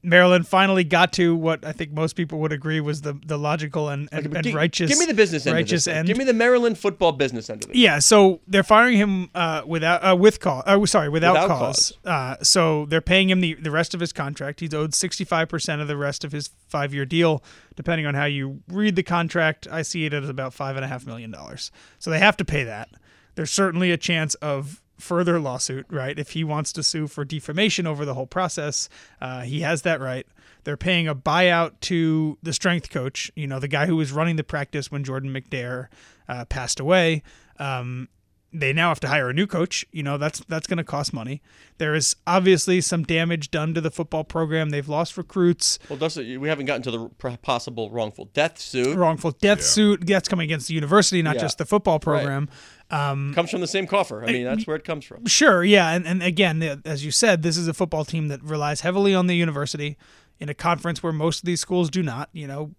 Maryland 0.06 0.46
finally 0.46 0.84
got 0.84 1.14
to 1.14 1.34
what 1.34 1.64
I 1.64 1.72
think 1.72 1.92
most 1.92 2.12
people 2.14 2.38
would 2.40 2.52
agree 2.52 2.78
was 2.78 3.00
the 3.00 3.18
the 3.24 3.38
logical 3.38 3.88
and, 3.88 4.06
and, 4.12 4.28
But 4.28 4.36
and 4.36 4.44
gi- 4.48 4.54
righteous. 4.54 4.90
Give 4.90 4.98
me 4.98 5.06
the 5.06 5.14
business 5.14 5.46
end. 5.46 5.54
righteous 5.54 5.86
end. 5.86 6.06
Give 6.06 6.18
me 6.18 6.24
the 6.24 6.34
Maryland 6.34 6.76
football 6.76 7.12
business 7.12 7.48
end 7.48 7.64
of 7.64 7.70
it. 7.70 7.76
Yeah, 7.76 8.00
so 8.00 8.40
they're 8.46 8.62
firing 8.62 8.98
him 8.98 9.30
uh, 9.34 9.62
without 9.66 10.00
uh, 10.06 10.14
with 10.14 10.40
cause. 10.40 10.62
Uh, 10.66 10.84
sorry, 10.84 11.08
without, 11.08 11.32
Without 11.32 11.48
cause. 11.48 11.94
Uh, 12.04 12.36
so 12.42 12.84
they're 12.84 13.00
paying 13.00 13.30
him 13.30 13.40
the, 13.40 13.54
the 13.54 13.70
rest 13.70 13.94
of 13.94 14.00
his 14.00 14.12
contract. 14.12 14.60
He's 14.60 14.74
owed 14.74 14.94
sixty 14.94 15.24
five 15.24 15.48
percent 15.48 15.80
of 15.80 15.88
the 15.88 15.96
rest 15.96 16.22
of 16.22 16.32
his 16.32 16.50
five 16.68 16.92
year 16.92 17.06
deal. 17.06 17.42
Depending 17.74 18.04
on 18.06 18.14
how 18.14 18.26
you 18.26 18.60
read 18.68 18.96
the 18.96 19.02
contract, 19.02 19.66
I 19.72 19.80
see 19.80 20.04
it 20.04 20.12
as 20.12 20.28
about 20.28 20.52
five 20.52 20.76
and 20.76 20.84
a 20.84 20.88
half 20.88 21.06
million 21.06 21.30
dollars. 21.30 21.70
So 21.98 22.10
they 22.10 22.18
have 22.18 22.36
to 22.36 22.44
pay 22.44 22.64
that. 22.64 22.90
There's 23.34 23.50
certainly 23.50 23.90
a 23.90 23.96
chance 23.96 24.34
of 24.36 24.82
further 24.98 25.40
lawsuit, 25.40 25.86
right? 25.90 26.18
If 26.18 26.30
he 26.30 26.44
wants 26.44 26.72
to 26.72 26.82
sue 26.82 27.06
for 27.06 27.24
defamation 27.24 27.86
over 27.86 28.04
the 28.04 28.14
whole 28.14 28.26
process, 28.26 28.88
uh, 29.20 29.42
he 29.42 29.60
has 29.60 29.82
that 29.82 30.00
right. 30.00 30.26
They're 30.64 30.76
paying 30.76 31.08
a 31.08 31.14
buyout 31.14 31.72
to 31.82 32.38
the 32.42 32.52
strength 32.52 32.90
coach, 32.90 33.30
you 33.36 33.46
know, 33.46 33.58
the 33.58 33.68
guy 33.68 33.86
who 33.86 33.96
was 33.96 34.12
running 34.12 34.36
the 34.36 34.44
practice 34.44 34.90
when 34.90 35.04
Jordan 35.04 35.32
McNair 35.32 35.88
uh, 36.28 36.44
passed 36.46 36.80
away. 36.80 37.22
Um, 37.58 38.08
they 38.54 38.72
now 38.72 38.88
have 38.88 39.00
to 39.00 39.08
hire 39.08 39.28
a 39.28 39.34
new 39.34 39.46
coach. 39.46 39.84
You 39.90 40.02
know, 40.02 40.16
that's 40.16 40.40
that's 40.48 40.66
going 40.66 40.78
to 40.78 40.84
cost 40.84 41.12
money. 41.12 41.42
There 41.78 41.94
is 41.94 42.14
obviously 42.26 42.80
some 42.80 43.02
damage 43.02 43.50
done 43.50 43.74
to 43.74 43.80
the 43.80 43.90
football 43.90 44.22
program. 44.24 44.70
They've 44.70 44.88
lost 44.88 45.16
recruits. 45.16 45.78
Well, 45.90 45.98
does 45.98 46.16
we 46.16 46.48
haven't 46.48 46.66
gotten 46.66 46.82
to 46.82 46.90
the 46.90 47.08
possible 47.42 47.90
wrongful 47.90 48.26
death 48.32 48.58
suit. 48.58 48.96
Wrongful 48.96 49.32
death 49.32 49.62
suit 49.62 50.06
that's 50.06 50.28
coming 50.28 50.44
against 50.44 50.68
the 50.68 50.74
university, 50.74 51.20
not 51.20 51.34
Yeah. 51.34 51.42
just 51.42 51.58
the 51.58 51.66
football 51.66 51.98
program. 51.98 52.48
Um, 52.90 53.32
comes 53.34 53.50
from 53.50 53.60
the 53.60 53.66
same 53.66 53.86
coffer. 53.86 54.22
I 54.22 54.26
mean, 54.30 54.44
that's 54.44 54.66
where 54.66 54.76
it 54.76 54.84
comes 54.84 55.04
from. 55.04 55.26
Sure, 55.26 55.64
yeah, 55.64 55.90
and, 55.92 56.06
and 56.06 56.22
again, 56.22 56.82
as 56.84 57.04
you 57.04 57.10
said, 57.10 57.42
this 57.42 57.56
is 57.56 57.66
a 57.66 57.74
football 57.74 58.04
team 58.04 58.28
that 58.28 58.42
relies 58.44 58.82
heavily 58.82 59.14
on 59.14 59.26
the 59.26 59.34
university 59.34 59.96
in 60.40 60.48
a 60.48 60.54
conference 60.54 61.02
where 61.02 61.12
most 61.12 61.40
of 61.40 61.46
these 61.46 61.60
schools 61.60 61.88
do 61.88 62.02
not. 62.02 62.28
You 62.32 62.46
know, 62.46 62.70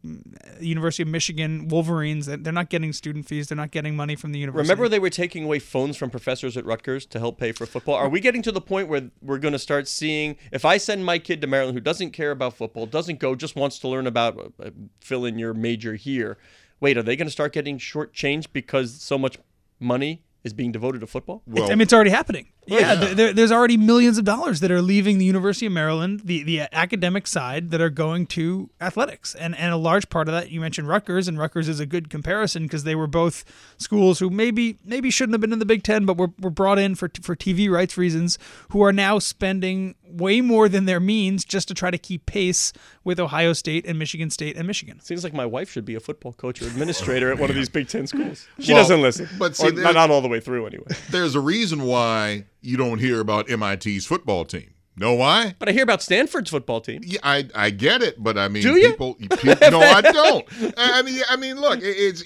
University 0.60 1.04
of 1.04 1.10
Michigan 1.10 1.68
Wolverines, 1.68 2.26
they're 2.26 2.54
not 2.54 2.70
getting 2.70 2.92
student 2.94 3.28
fees, 3.28 3.48
they're 3.48 3.56
not 3.56 3.72
getting 3.72 3.96
money 3.96 4.16
from 4.16 4.32
the 4.32 4.40
university. 4.40 4.70
Remember, 4.70 4.90
they 4.90 5.00
were 5.00 5.10
taking 5.10 5.46
away 5.46 5.60
phones 5.60 5.98
from 5.98 6.10
professors 6.10 6.58
at 6.58 6.66
Rutgers 6.66 7.06
to 7.08 7.20
help 7.20 7.40
pay 7.40 7.52
for 7.52 7.66
football. 7.66 7.96
Are 7.96 8.10
we 8.10 8.20
getting 8.20 8.42
to 8.44 8.52
the 8.52 8.62
point 8.62 8.88
where 8.88 9.10
we're 9.22 9.40
going 9.40 9.54
to 9.54 9.60
start 9.60 9.88
seeing? 9.88 10.36
If 10.52 10.66
I 10.66 10.78
send 10.78 11.06
my 11.06 11.18
kid 11.18 11.42
to 11.42 11.48
Maryland, 11.48 11.78
who 11.78 11.82
doesn't 11.82 12.12
care 12.12 12.32
about 12.32 12.56
football, 12.56 12.86
doesn't 12.86 13.20
go, 13.20 13.36
just 13.36 13.56
wants 13.56 13.80
to 13.80 13.88
learn 13.88 14.08
about 14.08 14.54
uh, 14.62 14.72
fill 15.00 15.26
in 15.26 15.40
your 15.40 15.54
major 15.54 15.96
here. 15.96 16.38
Wait, 16.82 16.98
are 16.98 17.04
they 17.04 17.16
going 17.16 17.28
to 17.28 17.32
start 17.32 17.54
getting 17.54 17.78
shortchanged 17.78 18.48
because 18.52 19.02
so 19.02 19.18
much 19.18 19.38
money 19.80 20.25
is 20.46 20.54
being 20.54 20.72
devoted 20.72 21.02
to 21.02 21.08
football? 21.08 21.42
Well, 21.48 21.66
I 21.66 21.70
mean, 21.70 21.82
it's 21.82 21.92
already 21.92 22.12
happening. 22.12 22.50
Oh, 22.70 22.78
yeah, 22.78 22.94
yeah. 22.94 23.14
There, 23.14 23.34
there's 23.34 23.52
already 23.52 23.78
millions 23.78 24.20
of 24.20 24.26
dollars 24.26 24.60
that 24.60 24.72
are 24.72 24.82
leaving 24.82 25.18
the 25.18 25.26
University 25.26 25.66
of 25.66 25.72
Maryland, 25.72 26.22
the, 26.24 26.44
the 26.44 26.62
academic 26.72 27.26
side, 27.26 27.72
that 27.72 27.82
are 27.82 27.90
going 27.90 28.28
to 28.28 28.70
athletics. 28.80 29.34
And 29.36 29.58
and 29.58 29.74
a 29.74 29.78
large 29.78 30.08
part 30.10 30.28
of 30.28 30.34
that, 30.36 30.52
you 30.52 30.62
mentioned 30.62 30.88
Rutgers, 30.88 31.28
and 31.28 31.40
Rutgers 31.40 31.68
is 31.68 31.80
a 31.80 31.86
good 31.86 32.12
comparison 32.12 32.64
because 32.64 32.84
they 32.84 32.96
were 32.96 33.08
both 33.08 33.44
schools 33.78 34.20
who 34.20 34.30
maybe 34.30 34.78
maybe 34.86 35.10
shouldn't 35.10 35.34
have 35.34 35.42
been 35.42 35.52
in 35.52 35.60
the 35.60 35.66
Big 35.66 35.82
Ten, 35.82 36.06
but 36.06 36.16
were, 36.16 36.32
were 36.40 36.52
brought 36.52 36.78
in 36.78 36.94
for, 36.94 37.10
for 37.22 37.36
TV 37.36 37.70
rights 37.70 37.98
reasons, 37.98 38.38
who 38.70 38.84
are 38.84 38.94
now 38.94 39.18
spending 39.18 39.96
way 40.08 40.42
more 40.42 40.70
than 40.70 40.86
their 40.86 41.00
means 41.00 41.44
just 41.44 41.68
to 41.68 41.74
try 41.74 41.90
to 41.90 41.98
keep 41.98 42.26
pace 42.28 42.72
with 43.06 43.20
Ohio 43.22 43.54
State 43.54 43.86
and 43.88 43.98
Michigan 43.98 44.30
State 44.30 44.58
and 44.58 44.68
Michigan. 44.68 45.00
Seems 45.00 45.24
like 45.24 45.34
my 45.34 45.46
wife 45.46 45.72
should 45.72 45.86
be 45.86 45.96
a 45.96 46.00
football 46.02 46.34
coach 46.34 46.62
or 46.62 46.66
administrator 46.68 47.32
at 47.32 47.40
one 47.40 47.50
of 47.50 47.56
these 47.56 47.70
Big 47.70 47.88
Ten 47.88 48.06
schools. 48.08 48.48
She 48.60 48.74
Well, 48.74 48.82
doesn't 48.82 49.02
listen, 49.02 49.30
but 49.40 49.56
see, 49.56 49.68
or 49.70 49.72
not, 49.72 49.94
not 49.94 50.12
all 50.12 50.22
the 50.22 50.28
way 50.28 50.42
through 50.42 50.66
anyway. 50.68 50.86
there's 51.12 51.36
a 51.36 51.40
reason 51.40 51.84
why 51.84 52.46
you 52.62 52.76
don't 52.76 53.00
hear 53.00 53.22
about 53.22 53.48
MIT's 53.48 54.06
football 54.06 54.44
team. 54.44 54.72
Know 54.98 55.14
why? 55.14 55.56
But 55.60 55.68
I 55.68 55.74
hear 55.74 55.84
about 55.84 56.02
Stanford's 56.02 56.50
football 56.50 56.80
team. 56.80 57.02
Yeah, 57.06 57.20
I 57.22 57.50
I 57.54 57.70
get 57.70 58.02
it, 58.02 58.24
but 58.24 58.38
I 58.38 58.48
mean, 58.48 58.64
Do 58.64 58.78
you? 58.78 58.92
people. 58.92 59.16
pe- 59.16 59.70
no, 59.70 59.82
I 59.82 60.00
don't. 60.20 60.46
I 60.78 61.02
mean, 61.02 61.22
I 61.30 61.36
mean, 61.36 61.60
look, 61.60 61.80
it- 61.82 61.84
it's 61.84 62.24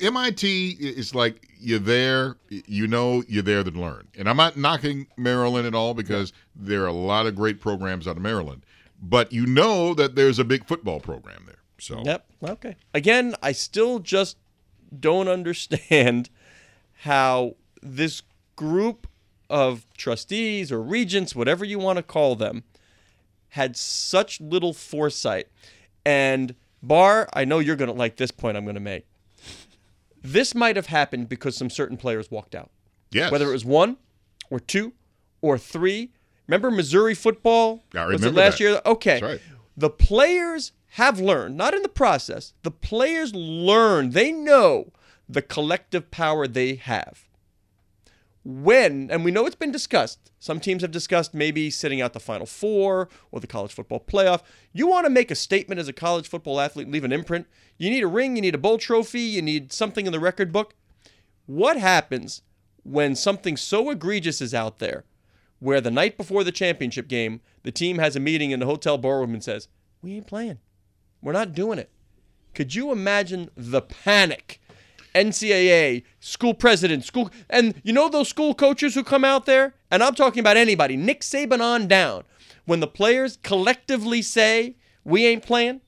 MIT 0.00 0.70
is 0.80 1.14
like 1.14 1.46
you're 1.60 1.78
there, 1.78 2.36
you 2.48 2.86
know, 2.86 3.22
you're 3.28 3.42
there 3.42 3.62
to 3.64 3.70
learn. 3.70 4.08
And 4.16 4.28
I'm 4.28 4.36
not 4.36 4.56
knocking 4.56 5.06
Maryland 5.16 5.66
at 5.66 5.74
all 5.74 5.92
because 5.94 6.32
there 6.56 6.82
are 6.84 6.86
a 6.88 6.92
lot 6.92 7.26
of 7.26 7.34
great 7.34 7.60
programs 7.60 8.06
out 8.08 8.16
of 8.16 8.22
Maryland, 8.22 8.64
but 9.00 9.32
you 9.32 9.46
know 9.46 9.94
that 9.94 10.14
there's 10.14 10.38
a 10.38 10.44
big 10.44 10.66
football 10.66 11.00
program 11.00 11.44
there. 11.46 11.58
So 11.78 12.02
Yep. 12.04 12.26
Okay. 12.42 12.76
Again, 12.92 13.34
I 13.42 13.52
still 13.52 13.98
just 13.98 14.36
don't 14.98 15.28
understand 15.28 16.30
how 17.00 17.54
this 17.82 18.22
group 18.56 19.06
of 19.48 19.86
trustees 19.96 20.72
or 20.72 20.82
regents, 20.82 21.34
whatever 21.34 21.64
you 21.64 21.78
want 21.78 21.96
to 21.96 22.02
call 22.02 22.36
them, 22.36 22.64
had 23.50 23.76
such 23.76 24.40
little 24.40 24.74
foresight. 24.74 25.48
And 26.04 26.54
Barr, 26.82 27.28
I 27.32 27.44
know 27.44 27.58
you're 27.60 27.76
going 27.76 27.90
to 27.90 27.96
like 27.96 28.16
this 28.16 28.30
point 28.30 28.56
I'm 28.56 28.64
going 28.64 28.74
to 28.74 28.80
make. 28.80 29.06
This 30.22 30.54
might 30.54 30.76
have 30.76 30.86
happened 30.86 31.28
because 31.28 31.56
some 31.56 31.70
certain 31.70 31.96
players 31.96 32.30
walked 32.30 32.54
out. 32.54 32.70
yes, 33.10 33.30
Whether 33.30 33.48
it 33.48 33.52
was 33.52 33.64
one 33.64 33.96
or 34.50 34.58
two 34.60 34.92
or 35.40 35.56
three. 35.56 36.12
Remember 36.48 36.70
Missouri 36.70 37.14
football? 37.14 37.84
I 37.94 38.06
was 38.06 38.22
it 38.22 38.26
remember 38.26 38.40
last 38.40 38.58
that. 38.58 38.60
year? 38.64 38.80
Okay. 38.84 39.20
That's 39.20 39.22
right. 39.22 39.40
The 39.76 39.90
players 39.90 40.72
have 40.92 41.20
learned, 41.20 41.56
not 41.56 41.74
in 41.74 41.82
the 41.82 41.88
process, 41.88 42.54
the 42.62 42.70
players 42.70 43.34
learn, 43.34 44.10
they 44.10 44.32
know 44.32 44.90
the 45.28 45.42
collective 45.42 46.10
power 46.10 46.48
they 46.48 46.74
have. 46.76 47.28
When, 48.42 49.10
and 49.10 49.24
we 49.24 49.30
know 49.30 49.44
it's 49.44 49.54
been 49.54 49.70
discussed, 49.70 50.32
some 50.40 50.58
teams 50.58 50.80
have 50.80 50.90
discussed 50.90 51.34
maybe 51.34 51.68
sitting 51.68 52.00
out 52.00 52.14
the 52.14 52.20
Final 52.20 52.46
Four 52.46 53.08
or 53.30 53.40
the 53.40 53.46
college 53.46 53.72
football 53.72 54.00
playoff. 54.00 54.40
You 54.72 54.86
want 54.86 55.04
to 55.04 55.10
make 55.10 55.30
a 55.30 55.34
statement 55.34 55.78
as 55.78 55.88
a 55.88 55.92
college 55.92 56.26
football 56.26 56.58
athlete, 56.58 56.90
leave 56.90 57.04
an 57.04 57.12
imprint. 57.12 57.46
You 57.76 57.90
need 57.90 58.02
a 58.02 58.08
ring, 58.08 58.36
you 58.36 58.42
need 58.42 58.54
a 58.54 58.58
bowl 58.58 58.78
trophy, 58.78 59.20
you 59.20 59.42
need 59.42 59.72
something 59.72 60.06
in 60.06 60.12
the 60.12 60.20
record 60.20 60.50
book. 60.50 60.74
What 61.44 61.76
happens 61.76 62.42
when 62.84 63.14
something 63.14 63.56
so 63.56 63.90
egregious 63.90 64.40
is 64.40 64.54
out 64.54 64.78
there 64.78 65.04
where 65.60 65.80
the 65.80 65.90
night 65.90 66.16
before 66.16 66.44
the 66.44 66.52
championship 66.52 67.08
game, 67.08 67.40
the 67.62 67.72
team 67.72 67.98
has 67.98 68.16
a 68.16 68.20
meeting 68.20 68.50
in 68.50 68.60
the 68.60 68.66
hotel 68.66 68.98
ballroom 68.98 69.34
and 69.34 69.42
says, 69.42 69.68
We 70.02 70.14
ain't 70.14 70.26
playing. 70.26 70.58
We're 71.22 71.32
not 71.32 71.54
doing 71.54 71.78
it. 71.78 71.90
Could 72.54 72.74
you 72.74 72.92
imagine 72.92 73.50
the 73.56 73.82
panic? 73.82 74.60
NCAA, 75.14 76.04
school 76.20 76.54
president, 76.54 77.04
school, 77.04 77.30
and 77.50 77.74
you 77.82 77.92
know 77.92 78.08
those 78.08 78.28
school 78.28 78.54
coaches 78.54 78.94
who 78.94 79.02
come 79.02 79.24
out 79.24 79.46
there? 79.46 79.74
And 79.90 80.02
I'm 80.02 80.14
talking 80.14 80.40
about 80.40 80.56
anybody, 80.56 80.96
Nick 80.96 81.22
Saban 81.22 81.60
on 81.60 81.88
down. 81.88 82.24
When 82.66 82.80
the 82.80 82.86
players 82.86 83.38
collectively 83.42 84.22
say, 84.22 84.76
We 85.04 85.26
ain't 85.26 85.42
playing, 85.42 85.80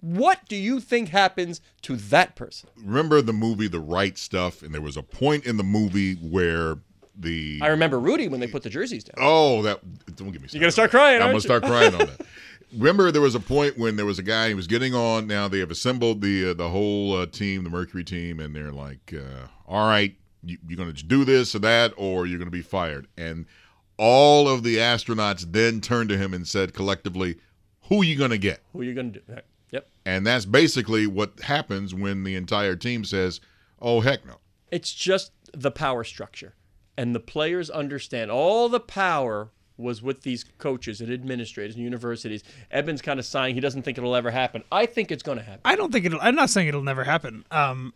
what 0.00 0.46
do 0.48 0.56
you 0.56 0.80
think 0.80 1.08
happens 1.10 1.62
to 1.82 1.96
that 1.96 2.36
person? 2.36 2.68
remember 2.76 3.22
the 3.22 3.32
movie 3.32 3.68
The 3.68 3.80
Right 3.80 4.18
Stuff, 4.18 4.62
and 4.62 4.74
there 4.74 4.82
was 4.82 4.98
a 4.98 5.02
point 5.02 5.46
in 5.46 5.56
the 5.56 5.64
movie 5.64 6.14
where 6.16 6.76
the 7.16 7.58
I 7.62 7.68
remember 7.68 8.00
Rudy 8.00 8.28
when 8.28 8.40
they 8.40 8.46
put 8.46 8.62
the 8.62 8.70
jerseys 8.70 9.04
down. 9.04 9.14
Oh, 9.18 9.62
that 9.62 9.80
don't 10.16 10.32
get 10.32 10.42
me. 10.42 10.48
Started. 10.48 10.60
gonna 10.60 10.72
start 10.72 10.90
crying, 10.90 11.16
I'm 11.16 11.28
gonna 11.28 11.34
you? 11.34 11.40
start 11.40 11.64
crying 11.64 11.94
on 11.94 12.00
that. 12.00 12.20
Remember, 12.76 13.12
there 13.12 13.22
was 13.22 13.36
a 13.36 13.40
point 13.40 13.78
when 13.78 13.94
there 13.94 14.06
was 14.06 14.18
a 14.18 14.22
guy 14.22 14.48
he 14.48 14.54
was 14.54 14.66
getting 14.66 14.94
on. 14.94 15.28
Now 15.28 15.46
they 15.46 15.60
have 15.60 15.70
assembled 15.70 16.20
the 16.20 16.50
uh, 16.50 16.54
the 16.54 16.68
whole 16.70 17.16
uh, 17.16 17.26
team, 17.26 17.62
the 17.62 17.70
Mercury 17.70 18.02
team, 18.02 18.40
and 18.40 18.54
they're 18.54 18.72
like, 18.72 19.14
uh, 19.14 19.46
"All 19.68 19.88
right, 19.88 20.16
you, 20.42 20.58
you're 20.66 20.78
gonna 20.78 20.92
do 20.92 21.24
this 21.24 21.54
or 21.54 21.60
that, 21.60 21.94
or 21.96 22.26
you're 22.26 22.38
gonna 22.38 22.50
be 22.50 22.62
fired." 22.62 23.06
And 23.16 23.46
all 23.96 24.48
of 24.48 24.64
the 24.64 24.78
astronauts 24.78 25.52
then 25.52 25.80
turned 25.80 26.08
to 26.08 26.16
him 26.16 26.34
and 26.34 26.48
said 26.48 26.74
collectively, 26.74 27.36
"Who 27.88 28.00
are 28.00 28.04
you 28.04 28.16
gonna 28.16 28.38
get?" 28.38 28.62
Who 28.72 28.80
are 28.80 28.84
you 28.84 28.94
going 28.94 29.12
to 29.12 29.20
do? 29.20 29.34
Yep. 29.74 29.88
And 30.06 30.24
that's 30.24 30.44
basically 30.44 31.08
what 31.08 31.40
happens 31.40 31.94
when 31.94 32.22
the 32.22 32.36
entire 32.36 32.76
team 32.76 33.04
says, 33.04 33.40
Oh 33.80 34.00
heck 34.00 34.24
no. 34.24 34.36
It's 34.70 34.94
just 34.94 35.32
the 35.52 35.72
power 35.72 36.04
structure. 36.04 36.54
And 36.96 37.14
the 37.14 37.20
players 37.20 37.70
understand 37.70 38.30
all 38.30 38.68
the 38.68 38.80
power 38.80 39.50
was 39.76 40.02
with 40.02 40.22
these 40.22 40.44
coaches 40.58 41.00
and 41.00 41.12
administrators 41.12 41.74
and 41.74 41.82
universities. 41.82 42.44
Eben's 42.70 43.02
kind 43.02 43.18
of 43.18 43.26
sighing 43.26 43.54
he 43.54 43.60
doesn't 43.60 43.82
think 43.82 43.98
it'll 43.98 44.14
ever 44.14 44.30
happen. 44.30 44.62
I 44.70 44.86
think 44.86 45.10
it's 45.10 45.22
going 45.22 45.38
to 45.38 45.44
happen. 45.44 45.60
I 45.64 45.74
don't 45.76 45.92
think 45.92 46.06
it'll. 46.06 46.20
I'm 46.20 46.36
not 46.36 46.50
saying 46.50 46.68
it'll 46.68 46.82
never 46.82 47.04
happen. 47.04 47.44
Um, 47.50 47.92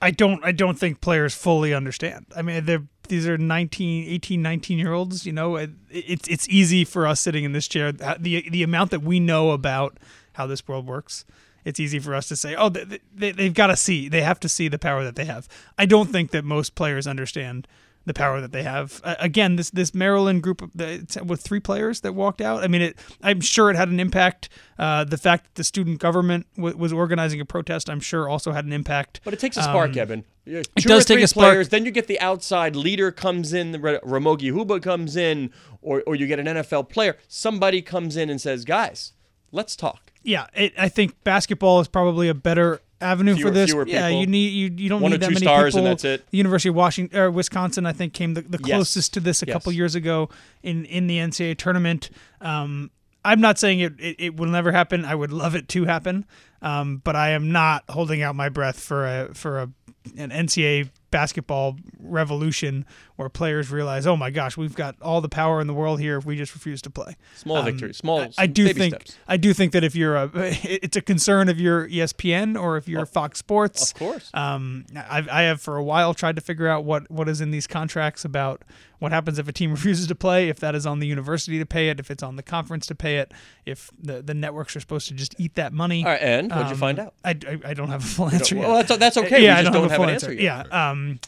I 0.00 0.10
don't. 0.10 0.44
I 0.44 0.52
don't 0.52 0.78
think 0.78 1.00
players 1.00 1.34
fully 1.34 1.74
understand. 1.74 2.26
I 2.36 2.42
mean, 2.42 2.64
they're 2.64 2.84
these 3.08 3.26
are 3.28 3.36
19, 3.36 4.08
18, 4.08 4.42
19 4.42 4.78
year 4.78 4.92
olds. 4.92 5.26
You 5.26 5.32
know, 5.32 5.56
it, 5.56 5.70
it's 5.90 6.28
it's 6.28 6.48
easy 6.48 6.84
for 6.84 7.06
us 7.06 7.20
sitting 7.20 7.44
in 7.44 7.52
this 7.52 7.68
chair. 7.68 7.92
The 7.92 8.48
the 8.50 8.62
amount 8.62 8.90
that 8.92 9.02
we 9.02 9.20
know 9.20 9.50
about 9.50 9.98
how 10.34 10.46
this 10.46 10.66
world 10.66 10.86
works. 10.86 11.24
It's 11.64 11.80
easy 11.80 11.98
for 11.98 12.14
us 12.14 12.28
to 12.28 12.36
say, 12.36 12.54
oh, 12.54 12.68
they, 12.68 12.98
they, 13.14 13.32
they've 13.32 13.54
got 13.54 13.68
to 13.68 13.76
see. 13.76 14.10
They 14.10 14.20
have 14.20 14.38
to 14.40 14.50
see 14.50 14.68
the 14.68 14.78
power 14.78 15.02
that 15.02 15.16
they 15.16 15.24
have. 15.24 15.48
I 15.78 15.86
don't 15.86 16.10
think 16.10 16.30
that 16.32 16.44
most 16.44 16.74
players 16.74 17.06
understand 17.06 17.66
the 18.06 18.14
power 18.14 18.40
that 18.40 18.52
they 18.52 18.62
have. 18.62 19.00
Uh, 19.04 19.14
again, 19.18 19.56
this 19.56 19.70
this 19.70 19.94
Maryland 19.94 20.42
group 20.42 20.60
of 20.62 20.70
the, 20.74 21.22
with 21.26 21.40
three 21.40 21.60
players 21.60 22.00
that 22.02 22.12
walked 22.14 22.40
out. 22.40 22.62
I 22.62 22.68
mean, 22.68 22.82
it. 22.82 22.98
I'm 23.22 23.40
sure 23.40 23.70
it 23.70 23.76
had 23.76 23.88
an 23.88 24.00
impact. 24.00 24.48
Uh, 24.78 25.04
the 25.04 25.16
fact 25.18 25.44
that 25.44 25.54
the 25.54 25.64
student 25.64 26.00
government 26.00 26.46
w- 26.56 26.76
was 26.76 26.92
organizing 26.92 27.40
a 27.40 27.44
protest, 27.44 27.88
I'm 27.88 28.00
sure, 28.00 28.28
also 28.28 28.52
had 28.52 28.64
an 28.64 28.72
impact. 28.72 29.20
But 29.24 29.32
it 29.34 29.40
takes 29.40 29.56
a 29.56 29.62
spark, 29.62 29.92
Um, 29.92 29.98
Eben. 29.98 30.24
Yeah, 30.46 30.58
it 30.76 30.84
does 30.84 31.04
or 31.04 31.06
take 31.06 31.16
three 31.16 31.22
a 31.22 31.28
spark. 31.28 31.52
players, 31.52 31.68
then 31.70 31.84
you 31.86 31.90
get 31.90 32.06
the 32.06 32.20
outside 32.20 32.76
leader 32.76 33.10
comes 33.10 33.52
in, 33.54 33.72
the 33.72 33.78
Ramogi 33.78 34.52
Huma 34.52 34.82
comes 34.82 35.16
in, 35.16 35.50
or, 35.80 36.02
or 36.06 36.14
you 36.14 36.26
get 36.26 36.38
an 36.38 36.46
NFL 36.46 36.90
player. 36.90 37.16
Somebody 37.28 37.80
comes 37.80 38.16
in 38.16 38.28
and 38.28 38.38
says, 38.40 38.64
guys, 38.66 39.12
let's 39.52 39.74
talk. 39.74 40.12
Yeah, 40.22 40.48
it, 40.54 40.74
I 40.76 40.88
think 40.90 41.14
basketball 41.24 41.80
is 41.80 41.88
probably 41.88 42.28
a 42.28 42.34
better 42.34 42.80
avenue 43.00 43.34
Fewer- 43.36 43.48
for 43.48 43.54
this. 43.54 43.72
yeah, 43.86 44.08
people. 44.08 44.20
you 44.20 44.26
need 44.26 44.48
you, 44.48 44.70
you 44.76 44.88
don't 44.88 45.00
One 45.02 45.10
need 45.10 45.16
or 45.16 45.18
that 45.20 45.26
two 45.28 45.34
many 45.34 45.46
stars 45.46 45.74
people. 45.74 45.86
and 45.86 45.92
that's 45.92 46.04
it. 46.04 46.24
The 46.30 46.38
University 46.38 46.68
of 46.70 46.74
Washington 46.74 47.18
or 47.18 47.30
Wisconsin, 47.30 47.86
I 47.86 47.92
think, 47.92 48.12
came 48.12 48.34
the, 48.34 48.42
the 48.42 48.58
Yes. 48.64 48.76
closest 48.76 49.14
to 49.14 49.20
this 49.20 49.42
a 49.42 49.46
Yes. 49.46 49.54
couple 49.54 49.72
years 49.72 49.94
ago 49.94 50.28
in 50.62 50.84
in 50.86 51.06
the 51.06 51.18
NCAA 51.18 51.56
tournament. 51.58 52.10
Um, 52.40 52.90
I'm 53.26 53.40
not 53.40 53.58
saying 53.58 53.80
it, 53.80 53.94
it, 53.98 54.16
it 54.18 54.36
will 54.36 54.48
never 54.50 54.70
happen. 54.72 55.04
I 55.04 55.14
would 55.14 55.32
love 55.32 55.54
it 55.54 55.66
to 55.68 55.84
happen, 55.86 56.26
um, 56.64 57.00
but 57.04 57.14
I 57.14 57.30
am 57.30 57.52
not 57.52 57.84
holding 57.88 58.22
out 58.22 58.34
my 58.34 58.48
breath 58.48 58.80
for 58.80 59.06
a 59.06 59.34
for 59.34 59.60
a 59.60 59.70
an 60.18 60.30
NCAA 60.30 60.90
basketball 61.10 61.76
revolution 62.00 62.84
where 63.16 63.28
players 63.28 63.70
realize, 63.70 64.06
oh 64.06 64.16
my 64.16 64.30
gosh, 64.30 64.56
we've 64.56 64.74
got 64.74 64.96
all 65.00 65.20
the 65.20 65.28
power 65.28 65.60
in 65.60 65.66
the 65.68 65.72
world 65.72 66.00
here 66.00 66.18
if 66.18 66.26
we 66.26 66.36
just 66.36 66.52
refuse 66.52 66.82
to 66.82 66.90
play. 66.90 67.16
Small 67.36 67.58
Um, 67.58 67.64
victory, 67.64 67.94
small. 67.94 68.20
I, 68.20 68.30
I 68.38 68.46
do 68.46 68.72
think 68.72 68.94
steps. 68.94 69.16
I 69.28 69.36
do 69.36 69.54
think 69.54 69.72
that 69.72 69.84
if 69.84 69.94
you're 69.94 70.16
a, 70.16 70.30
it's 70.34 70.96
a 70.96 71.00
concern 71.00 71.48
if 71.48 71.58
you're 71.58 71.86
E 71.86 71.98
ESPN 71.98 72.60
or 72.60 72.76
if 72.76 72.88
you're 72.88 73.06
Fox 73.06 73.38
Sports. 73.38 73.92
Of 73.92 73.98
course. 73.98 74.30
Um, 74.34 74.84
I, 74.96 75.24
I 75.30 75.42
have 75.42 75.60
for 75.60 75.76
a 75.76 75.84
while 75.84 76.12
tried 76.14 76.36
to 76.36 76.42
figure 76.42 76.66
out 76.68 76.84
what 76.84 77.10
what 77.10 77.28
is 77.28 77.40
in 77.40 77.50
these 77.52 77.66
contracts 77.68 78.24
about 78.24 78.62
what 78.98 79.12
happens 79.12 79.38
if 79.38 79.46
a 79.46 79.52
team 79.52 79.70
refuses 79.78 80.06
to 80.08 80.14
play, 80.14 80.48
if 80.48 80.58
that 80.60 80.74
is 80.74 80.84
on 80.84 80.98
the 80.98 81.06
university 81.06 81.58
to 81.60 81.66
pay 81.66 81.90
it, 81.90 82.00
if 82.00 82.10
it's 82.10 82.22
on 82.22 82.34
the 82.36 82.42
conference 82.42 82.86
to 82.86 82.94
pay 82.94 83.18
it, 83.18 83.32
if 83.64 83.90
the 83.98 84.20
the 84.20 84.34
networks 84.34 84.74
are 84.74 84.80
supposed 84.80 85.06
to 85.08 85.14
just 85.14 85.38
eat 85.38 85.54
that 85.54 85.72
money. 85.72 86.04
All 86.04 86.10
right, 86.10 86.20
and 86.20 86.52
what'd 86.54 86.68
you 86.68 86.74
Um, 86.74 86.78
find 86.80 86.98
out? 86.98 87.14
I, 87.24 87.30
I, 87.30 87.70
I 87.70 87.74
don't 87.74 87.88
have 87.88 88.02
a 88.02 88.06
full 88.06 88.28
answer 88.30 88.54
yet. 88.56 88.68
well, 88.68 88.76
that's, 88.82 88.96
that's 88.98 89.16
okay. 89.16 89.42
Yeah, 89.42 89.54
we 89.54 89.60
I 89.60 89.62
just 89.62 89.72
don't, 89.72 89.82
don't, 89.82 89.90
have, 89.90 89.92
a 89.92 89.96
full 89.96 90.04
an 90.04 90.10
answer. 90.10 90.30
answer 90.30 90.42
yet. 90.42 90.66
Yeah. 90.70 90.90
Um, 90.90 91.20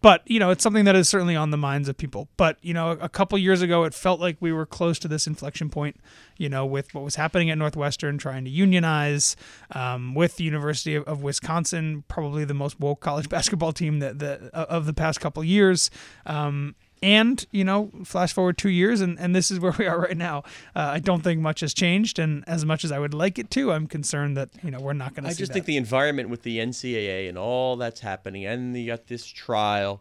but 0.00 0.22
you 0.26 0.40
know, 0.40 0.50
it's 0.50 0.64
something 0.64 0.84
that 0.86 0.96
is 0.96 1.08
certainly 1.08 1.36
on 1.36 1.50
the 1.50 1.56
minds 1.56 1.88
of 1.88 1.96
people. 1.96 2.28
But 2.36 2.58
you 2.60 2.74
know, 2.74 2.90
a 2.90 3.08
couple 3.08 3.38
years 3.38 3.62
ago, 3.62 3.84
it 3.84 3.94
felt 3.94 4.18
like 4.18 4.36
we 4.40 4.52
were 4.52 4.66
close 4.66 4.98
to 4.98 5.08
this 5.08 5.28
inflection 5.28 5.70
point. 5.70 5.96
You 6.38 6.48
know, 6.48 6.66
with 6.66 6.92
what 6.92 7.04
was 7.04 7.14
happening 7.14 7.50
at 7.50 7.58
Northwestern, 7.58 8.18
trying 8.18 8.44
to 8.44 8.50
unionize, 8.50 9.36
um, 9.70 10.14
with 10.14 10.36
the 10.36 10.44
University 10.44 10.96
of, 10.96 11.04
of 11.04 11.22
Wisconsin, 11.22 12.02
probably 12.08 12.44
the 12.44 12.52
most 12.54 12.80
woke 12.80 12.98
college 13.00 13.28
basketball 13.36 13.72
team 13.72 14.00
that 14.00 14.18
the 14.18 14.50
of 14.52 14.86
the 14.86 14.92
past 14.92 15.20
couple 15.20 15.44
years. 15.44 15.88
Um, 16.26 16.74
and 17.02 17.44
you 17.50 17.64
know, 17.64 17.90
flash 18.04 18.32
forward 18.32 18.56
two 18.56 18.70
years, 18.70 19.00
and, 19.00 19.18
and 19.18 19.34
this 19.34 19.50
is 19.50 19.58
where 19.58 19.74
we 19.78 19.86
are 19.86 20.00
right 20.00 20.16
now. 20.16 20.44
Uh, 20.74 20.92
I 20.92 20.98
don't 21.00 21.22
think 21.22 21.40
much 21.40 21.60
has 21.60 21.74
changed, 21.74 22.18
and 22.18 22.44
as 22.46 22.64
much 22.64 22.84
as 22.84 22.92
I 22.92 22.98
would 22.98 23.14
like 23.14 23.38
it 23.38 23.50
to, 23.52 23.72
I'm 23.72 23.86
concerned 23.86 24.36
that 24.36 24.50
you 24.62 24.70
know 24.70 24.80
we're 24.80 24.92
not 24.92 25.14
going 25.14 25.24
to. 25.24 25.30
I 25.30 25.34
just 25.34 25.48
that. 25.48 25.54
think 25.54 25.66
the 25.66 25.76
environment 25.76 26.28
with 26.28 26.42
the 26.42 26.58
NCAA 26.58 27.28
and 27.28 27.36
all 27.36 27.76
that's 27.76 28.00
happening, 28.00 28.46
and 28.46 28.76
you 28.76 28.86
got 28.86 29.08
this 29.08 29.26
trial, 29.26 30.00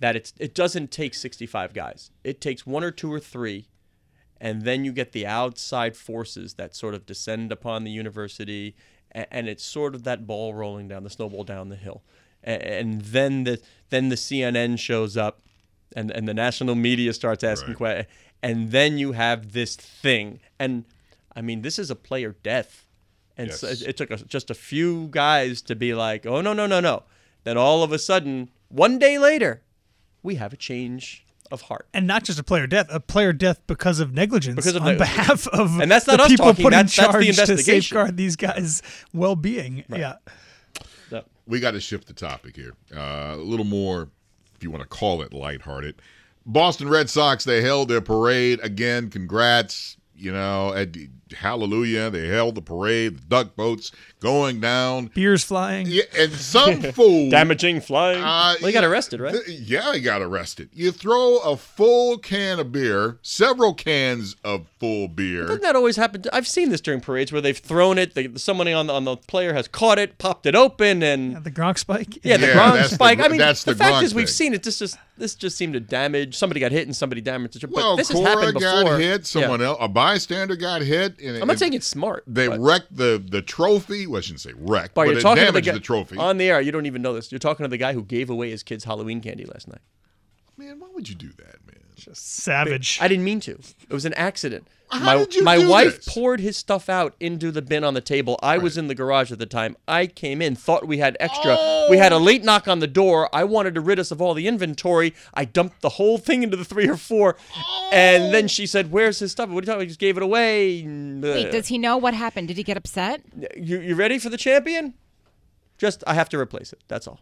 that 0.00 0.16
it's 0.16 0.32
it 0.38 0.54
doesn't 0.54 0.90
take 0.90 1.14
65 1.14 1.74
guys. 1.74 2.10
It 2.24 2.40
takes 2.40 2.66
one 2.66 2.82
or 2.82 2.90
two 2.90 3.12
or 3.12 3.20
three, 3.20 3.66
and 4.40 4.62
then 4.62 4.84
you 4.84 4.92
get 4.92 5.12
the 5.12 5.26
outside 5.26 5.96
forces 5.96 6.54
that 6.54 6.74
sort 6.74 6.94
of 6.94 7.04
descend 7.04 7.52
upon 7.52 7.84
the 7.84 7.90
university, 7.90 8.74
and, 9.12 9.26
and 9.30 9.48
it's 9.48 9.64
sort 9.64 9.94
of 9.94 10.04
that 10.04 10.26
ball 10.26 10.54
rolling 10.54 10.88
down 10.88 11.04
the 11.04 11.10
snowball 11.10 11.44
down 11.44 11.68
the 11.68 11.76
hill, 11.76 12.02
and, 12.42 12.62
and 12.62 13.00
then 13.02 13.44
the 13.44 13.60
then 13.90 14.08
the 14.08 14.16
CNN 14.16 14.78
shows 14.78 15.16
up, 15.16 15.42
and 15.96 16.10
and 16.10 16.26
the 16.28 16.34
national 16.34 16.74
media 16.74 17.12
starts 17.12 17.42
asking 17.44 17.68
Right. 17.70 17.76
questions, 17.76 18.06
and 18.42 18.70
then 18.70 18.98
you 18.98 19.12
have 19.12 19.52
this 19.52 19.76
thing, 19.76 20.40
and 20.58 20.84
I 21.34 21.40
mean 21.42 21.62
this 21.62 21.78
is 21.78 21.90
a 21.90 21.96
player 21.96 22.36
death. 22.42 22.84
And 23.36 23.52
so 23.52 23.68
it, 23.68 23.82
it 23.82 23.96
took 23.96 24.10
us 24.10 24.22
just 24.22 24.50
a 24.50 24.54
few 24.54 25.06
guys 25.12 25.62
to 25.62 25.76
be 25.76 25.94
like, 25.94 26.26
oh, 26.26 26.40
no, 26.40 26.52
no, 26.52 26.66
no, 26.66 26.80
no. 26.80 27.04
Then 27.44 27.56
all 27.56 27.84
of 27.84 27.92
a 27.92 27.98
sudden, 28.00 28.50
one 28.68 28.98
day 28.98 29.16
later, 29.16 29.62
we 30.24 30.34
have 30.34 30.52
a 30.52 30.56
change 30.56 31.24
of 31.52 31.60
heart. 31.62 31.86
and 31.94 32.04
not 32.04 32.24
just 32.24 32.40
a 32.40 32.42
player 32.42 32.66
death, 32.66 32.88
a 32.90 32.98
player 32.98 33.32
death 33.32 33.60
because 33.68 34.00
of 34.00 34.12
negligence 34.12 34.56
Because 34.56 34.74
of 34.74 34.82
on 34.82 34.94
the- 34.94 34.98
behalf 34.98 35.46
of 35.46 35.78
And 35.80 35.88
that's 35.88 36.08
not 36.08 36.16
the 36.18 36.24
us 36.24 36.28
people 36.30 36.46
talking, 36.46 36.64
put 36.64 36.72
in 36.72 36.78
that's- 36.86 36.96
that's 36.96 37.12
the 37.16 37.32
charge 37.32 37.46
to 37.46 37.58
safeguard 37.58 38.16
these 38.16 38.34
guys' 38.34 38.82
well-being. 39.14 39.84
Yeah, 39.88 40.16
So, 41.08 41.24
we 41.46 41.60
got 41.60 41.70
to 41.70 41.80
shift 41.80 42.08
the 42.08 42.14
topic 42.14 42.56
here. 42.56 42.74
Uh, 42.92 43.34
a 43.34 43.36
little 43.36 43.64
more, 43.64 44.08
if 44.58 44.64
you 44.64 44.70
want 44.70 44.82
to 44.82 44.88
call 44.88 45.22
it 45.22 45.32
lighthearted. 45.32 46.02
Boston 46.44 46.88
Red 46.88 47.08
Sox, 47.08 47.44
they 47.44 47.62
held 47.62 47.88
their 47.88 48.00
parade 48.00 48.58
again. 48.62 49.08
Congrats. 49.08 49.97
You 50.18 50.32
know, 50.32 50.72
at, 50.74 50.96
hallelujah. 51.36 52.10
They 52.10 52.28
held 52.28 52.54
the 52.54 52.62
parade, 52.62 53.18
the 53.18 53.22
duck 53.26 53.56
boats 53.56 53.92
going 54.20 54.60
down. 54.60 55.06
beers 55.14 55.44
flying. 55.44 55.86
Yeah, 55.88 56.02
and 56.18 56.32
some 56.32 56.82
fool. 56.92 57.30
damaging 57.30 57.80
flying. 57.80 58.18
Uh, 58.22 58.54
well, 58.60 58.66
he 58.66 58.72
got 58.72 58.84
arrested, 58.84 59.20
right? 59.20 59.32
th- 59.34 59.60
yeah, 59.60 59.92
he 59.94 60.00
got 60.00 60.22
arrested. 60.22 60.70
You 60.72 60.90
throw 60.90 61.38
a 61.38 61.56
full 61.56 62.18
can 62.18 62.58
of 62.58 62.72
beer, 62.72 63.18
several 63.22 63.74
cans 63.74 64.36
of 64.44 64.66
full 64.80 65.08
beer. 65.08 65.42
Doesn't 65.46 65.62
that 65.62 65.76
always 65.76 65.96
happen? 65.96 66.24
I've 66.32 66.48
seen 66.48 66.70
this 66.70 66.80
during 66.80 67.00
parades 67.00 67.30
where 67.32 67.40
they've 67.40 67.56
thrown 67.58 67.98
it. 67.98 68.14
They, 68.14 68.28
somebody 68.36 68.72
on 68.72 68.88
the, 68.88 68.92
on 68.94 69.04
the 69.04 69.16
player 69.16 69.54
has 69.54 69.68
caught 69.68 69.98
it, 69.98 70.18
popped 70.18 70.46
it 70.46 70.54
open, 70.56 71.02
and 71.02 71.44
The 71.44 71.50
Gronk 71.50 71.78
spike. 71.78 72.24
yeah, 72.24 72.36
the 72.36 72.48
Yeah, 72.48 72.54
Gronk 72.54 72.72
that's 72.74 72.88
the 72.90 72.94
spike. 72.96 73.20
I 73.20 73.28
mean, 73.28 73.38
that's 73.38 73.64
the, 73.64 73.72
the 73.72 73.78
fact 73.78 73.96
Gronk 73.96 74.02
is 74.02 74.14
we've 74.14 74.30
seen 74.30 74.54
it. 74.54 74.62
This 74.64 74.78
just 74.80 74.98
this 75.18 75.34
just 75.34 75.56
seemed 75.56 75.74
to 75.74 75.80
damage. 75.80 76.36
Somebody 76.36 76.60
got 76.60 76.72
hit 76.72 76.86
and 76.86 76.96
somebody 76.96 77.20
damaged. 77.20 77.60
But 77.60 77.70
well, 77.70 77.96
this 77.96 78.08
has 78.08 78.16
Cora 78.16 78.28
happened 78.30 78.54
before. 78.54 78.84
got 78.84 79.00
hit. 79.00 79.20
Yeah. 79.20 79.24
Someone 79.24 79.60
else, 79.62 79.78
a 79.80 79.88
bystander 79.88 80.56
got 80.56 80.82
hit. 80.82 81.18
And 81.20 81.36
I'm 81.38 81.46
not 81.46 81.56
it- 81.56 81.58
saying 81.58 81.72
it's 81.74 81.86
smart. 81.86 82.24
They 82.26 82.48
wrecked 82.48 82.96
the 82.96 83.22
the 83.24 83.42
trophy. 83.42 84.06
Well, 84.06 84.18
I 84.18 84.20
shouldn't 84.22 84.40
say 84.40 84.52
wrecked, 84.56 84.94
But 84.94 85.02
but, 85.02 85.08
you're 85.10 85.18
it 85.18 85.22
talking 85.22 85.44
to 85.44 85.52
the 85.52 85.60
damaged 85.60 85.66
guy 85.66 85.72
the 85.74 85.80
trophy. 85.80 86.16
on 86.16 86.38
the 86.38 86.48
air. 86.50 86.60
You 86.60 86.72
don't 86.72 86.86
even 86.86 87.02
know 87.02 87.14
this. 87.14 87.30
You're 87.32 87.38
talking 87.38 87.64
to 87.64 87.68
the 87.68 87.76
guy 87.78 87.92
who 87.92 88.02
gave 88.02 88.30
away 88.30 88.50
his 88.50 88.62
kids 88.62 88.84
Halloween 88.84 89.20
candy 89.20 89.44
last 89.44 89.68
night. 89.68 89.80
man, 90.56 90.80
why 90.80 90.88
would 90.94 91.08
you 91.08 91.14
do 91.14 91.28
that, 91.38 91.56
man? 91.66 91.77
Savage. 92.12 92.98
I 93.00 93.08
didn't 93.08 93.24
mean 93.24 93.40
to. 93.40 93.58
It 93.88 93.92
was 93.92 94.04
an 94.04 94.14
accident. 94.14 94.68
How 94.90 95.00
my 95.00 95.16
did 95.18 95.34
you 95.34 95.42
my 95.42 95.58
do 95.58 95.68
wife 95.68 95.96
this? 95.96 96.14
poured 96.14 96.40
his 96.40 96.56
stuff 96.56 96.88
out 96.88 97.14
into 97.20 97.50
the 97.50 97.60
bin 97.60 97.84
on 97.84 97.92
the 97.92 98.00
table. 98.00 98.38
I 98.42 98.56
was 98.56 98.78
in 98.78 98.88
the 98.88 98.94
garage 98.94 99.30
at 99.30 99.38
the 99.38 99.46
time. 99.46 99.76
I 99.86 100.06
came 100.06 100.40
in, 100.40 100.54
thought 100.56 100.86
we 100.86 100.98
had 100.98 101.16
extra. 101.20 101.86
We 101.90 101.98
had 101.98 102.12
a 102.12 102.16
oh. 102.16 102.20
late 102.20 102.42
knock 102.42 102.68
on 102.68 102.78
the 102.78 102.86
door. 102.86 103.28
I 103.34 103.44
wanted 103.44 103.74
to 103.74 103.82
rid 103.82 103.98
us 103.98 104.10
of 104.10 104.22
all 104.22 104.32
the 104.32 104.48
inventory. 104.48 105.14
I 105.34 105.44
dumped 105.44 105.82
the 105.82 105.90
whole 105.90 106.16
thing 106.16 106.42
into 106.42 106.56
the 106.56 106.64
three 106.64 106.88
or 106.88 106.96
four, 106.96 107.36
and 107.92 108.32
then 108.32 108.48
she 108.48 108.66
said, 108.66 108.90
"Where's 108.90 109.18
his 109.18 109.32
stuff? 109.32 109.50
What 109.50 109.56
are 109.56 109.60
you 109.60 109.66
talking? 109.66 109.72
about? 109.74 109.82
He 109.82 109.88
just 109.88 110.00
gave 110.00 110.16
it 110.16 110.22
away." 110.22 110.82
Wait, 110.86 111.52
does 111.52 111.68
he 111.68 111.76
know 111.76 111.98
what 111.98 112.14
happened? 112.14 112.48
Did 112.48 112.56
he 112.56 112.62
get 112.62 112.78
upset? 112.78 113.20
you 113.56 113.80
you 113.80 113.94
ready 113.94 114.18
for 114.18 114.30
the 114.30 114.38
champion? 114.38 114.94
Just 115.76 116.02
I 116.06 116.14
have 116.14 116.30
to 116.30 116.38
replace 116.38 116.72
it. 116.72 116.82
That's 116.88 117.06
all. 117.06 117.20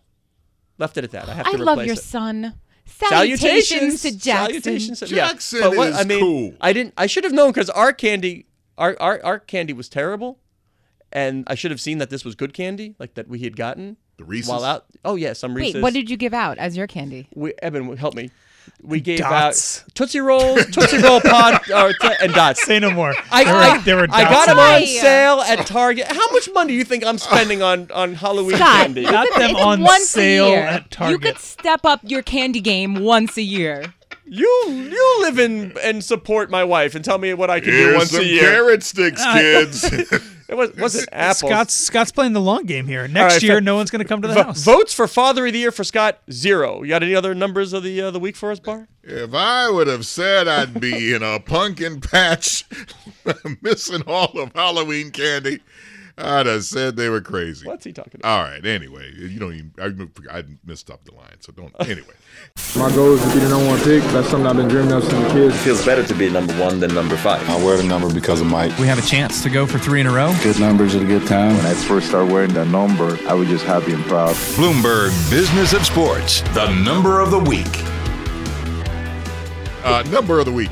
Left 0.78 0.96
it 0.96 1.04
at 1.04 1.10
that. 1.10 1.28
I 1.28 1.34
have 1.34 1.46
to 1.46 1.52
I 1.52 1.56
to 1.56 1.64
love 1.64 1.84
your 1.84 1.94
it. 1.94 1.98
son. 1.98 2.54
Salutations, 2.86 4.02
to 4.02 4.10
Jackson. 4.16 4.62
Salutations. 4.62 4.98
to- 5.00 5.06
Jackson 5.06 5.58
yeah, 5.60 5.68
but 5.68 5.76
what, 5.76 5.88
is 5.88 5.96
I 5.96 6.04
mean, 6.04 6.20
cool. 6.20 6.54
I 6.60 6.72
didn't. 6.72 6.94
I 6.96 7.06
should 7.06 7.24
have 7.24 7.32
known 7.32 7.50
because 7.50 7.68
our 7.70 7.92
candy, 7.92 8.46
our, 8.78 8.96
our 9.00 9.20
our 9.24 9.38
candy 9.38 9.72
was 9.72 9.88
terrible, 9.88 10.38
and 11.12 11.44
I 11.46 11.54
should 11.54 11.70
have 11.70 11.80
seen 11.80 11.98
that 11.98 12.10
this 12.10 12.24
was 12.24 12.34
good 12.34 12.54
candy, 12.54 12.94
like 12.98 13.14
that 13.14 13.28
we 13.28 13.40
had 13.40 13.56
gotten. 13.56 13.96
The 14.16 14.24
Reese's? 14.24 14.48
While 14.48 14.64
out. 14.64 14.86
Oh 15.04 15.16
yeah, 15.16 15.34
some 15.34 15.54
Reese's. 15.54 15.74
Wait, 15.74 15.82
what 15.82 15.92
did 15.92 16.08
you 16.08 16.16
give 16.16 16.32
out 16.32 16.58
as 16.58 16.76
your 16.76 16.86
candy? 16.86 17.28
we, 17.34 17.52
Eben 17.60 17.96
help 17.96 18.14
me? 18.14 18.30
We 18.82 19.00
gave 19.00 19.18
Dots. 19.18 19.82
out 19.84 19.94
Tootsie 19.94 20.20
Rolls, 20.20 20.64
Tootsie 20.66 20.98
Roll 20.98 21.20
Pod, 21.20 21.60
or 21.70 21.92
uh, 22.00 22.14
and 22.22 22.32
dots. 22.32 22.64
Say 22.64 22.78
no 22.78 22.90
more. 22.90 23.14
I, 23.32 23.42
there 23.44 23.54
were, 23.54 23.60
I, 23.60 23.78
there 23.82 23.96
were 23.96 24.06
I 24.10 24.22
got 24.24 24.46
them 24.46 24.58
on 24.58 24.86
sale 24.86 25.40
at 25.40 25.66
Target. 25.66 26.06
How 26.06 26.30
much 26.32 26.48
money 26.54 26.68
do 26.72 26.74
you 26.74 26.84
think 26.84 27.04
I'm 27.04 27.18
spending 27.18 27.62
on 27.62 27.90
on 27.90 28.14
Halloween 28.14 28.56
Scott, 28.56 28.76
candy? 28.86 29.00
you 29.02 29.10
Got 29.10 29.28
could- 29.28 29.42
them 29.42 29.50
it's 29.52 29.60
on 29.60 29.80
once 29.82 30.02
a 30.04 30.06
sale 30.06 30.48
year. 30.50 30.60
at 30.60 30.90
Target. 30.90 31.10
You 31.12 31.18
could 31.32 31.40
step 31.40 31.84
up 31.84 32.00
your 32.04 32.22
candy 32.22 32.60
game 32.60 32.94
once 32.96 33.36
a 33.36 33.42
year. 33.42 33.92
You 34.24 34.48
you 34.70 35.16
live 35.20 35.38
in 35.40 35.76
and 35.82 36.02
support 36.04 36.50
my 36.50 36.62
wife 36.64 36.94
and 36.94 37.04
tell 37.04 37.18
me 37.18 37.34
what 37.34 37.50
I 37.50 37.58
can 37.60 37.70
do 37.70 37.76
Here's 37.76 37.96
once 37.96 38.10
some 38.10 38.20
a 38.20 38.24
year. 38.24 38.40
carrot 38.42 38.82
sticks, 38.84 39.24
kids. 39.32 39.90
It 40.48 40.54
was 40.54 40.74
wasn't 40.76 41.08
apples. 41.12 41.50
Scott's 41.50 41.74
Scott's 41.74 42.12
playing 42.12 42.32
the 42.32 42.40
long 42.40 42.66
game 42.66 42.86
here. 42.86 43.08
Next 43.08 43.34
right, 43.34 43.42
year, 43.42 43.54
fa- 43.56 43.60
no 43.62 43.74
one's 43.76 43.90
going 43.90 44.02
to 44.02 44.08
come 44.08 44.22
to 44.22 44.28
the 44.28 44.34
Vo- 44.34 44.42
house. 44.44 44.62
votes 44.64 44.92
for 44.94 45.08
Father 45.08 45.46
of 45.46 45.52
the 45.52 45.58
Year 45.58 45.72
for 45.72 45.82
Scott 45.84 46.20
zero. 46.30 46.82
You 46.82 46.88
got 46.90 47.02
any 47.02 47.14
other 47.14 47.34
numbers 47.34 47.72
of 47.72 47.82
the 47.82 48.00
uh, 48.00 48.10
the 48.12 48.20
week 48.20 48.36
for 48.36 48.50
us, 48.52 48.60
Barr? 48.60 48.86
If 49.02 49.34
I 49.34 49.68
would 49.70 49.86
have 49.88 50.06
said 50.06 50.46
I'd 50.48 50.80
be 50.80 51.12
in 51.14 51.22
a 51.22 51.40
pumpkin 51.40 52.00
patch 52.00 52.64
missing 53.62 54.02
all 54.06 54.38
of 54.38 54.52
Halloween 54.54 55.10
candy, 55.10 55.60
I'd 56.18 56.46
have 56.46 56.64
said 56.64 56.96
they 56.96 57.10
were 57.10 57.20
crazy. 57.20 57.66
What's 57.66 57.84
he 57.84 57.92
talking 57.92 58.20
about? 58.20 58.38
All 58.38 58.42
right. 58.42 58.64
Anyway, 58.64 59.12
you 59.14 59.38
don't 59.38 59.52
even. 59.54 59.72
I, 60.30 60.38
I 60.38 60.44
missed 60.64 60.90
up 60.90 61.04
the 61.04 61.14
line, 61.14 61.36
so 61.40 61.52
don't. 61.52 61.74
Anyway. 61.86 62.14
My 62.76 62.90
goal 62.94 63.12
is 63.14 63.22
to 63.22 63.32
be 63.32 63.38
the 63.40 63.48
number 63.48 63.66
one 63.66 63.78
pick. 63.80 64.02
That's 64.12 64.28
something 64.28 64.46
I've 64.46 64.56
been 64.56 64.68
dreaming 64.68 64.92
of 64.92 65.04
since 65.04 65.30
a 65.30 65.32
kid. 65.32 65.50
It 65.52 65.56
feels 65.58 65.84
better 65.84 66.04
to 66.06 66.14
be 66.14 66.28
number 66.30 66.52
one 66.54 66.80
than 66.80 66.94
number 66.94 67.16
five. 67.16 67.48
I 67.48 67.56
wear 67.64 67.76
the 67.76 67.84
number 67.84 68.12
because 68.12 68.40
of 68.40 68.46
Mike. 68.46 68.76
We 68.78 68.86
have 68.86 68.98
a 68.98 69.06
chance 69.06 69.42
to 69.42 69.50
go 69.50 69.66
for 69.66 69.78
three 69.78 70.00
in 70.00 70.06
a 70.06 70.12
row. 70.12 70.34
Good 70.42 70.58
numbers 70.58 70.94
at 70.94 71.02
a 71.02 71.06
good 71.06 71.26
time. 71.26 71.56
When 71.56 71.66
I 71.66 71.74
first 71.74 72.08
started 72.08 72.32
wearing 72.32 72.52
that 72.54 72.68
number, 72.68 73.18
I 73.28 73.34
was 73.34 73.48
just 73.48 73.64
happy 73.64 73.92
and 73.92 74.04
proud. 74.04 74.34
Bloomberg 74.56 75.10
Business 75.30 75.72
of 75.74 75.84
Sports, 75.86 76.40
the 76.54 76.72
number 76.82 77.20
of 77.20 77.30
the 77.30 77.38
week. 77.40 77.66
Uh, 79.84 80.02
number 80.10 80.38
of 80.38 80.46
the 80.46 80.52
week. 80.52 80.70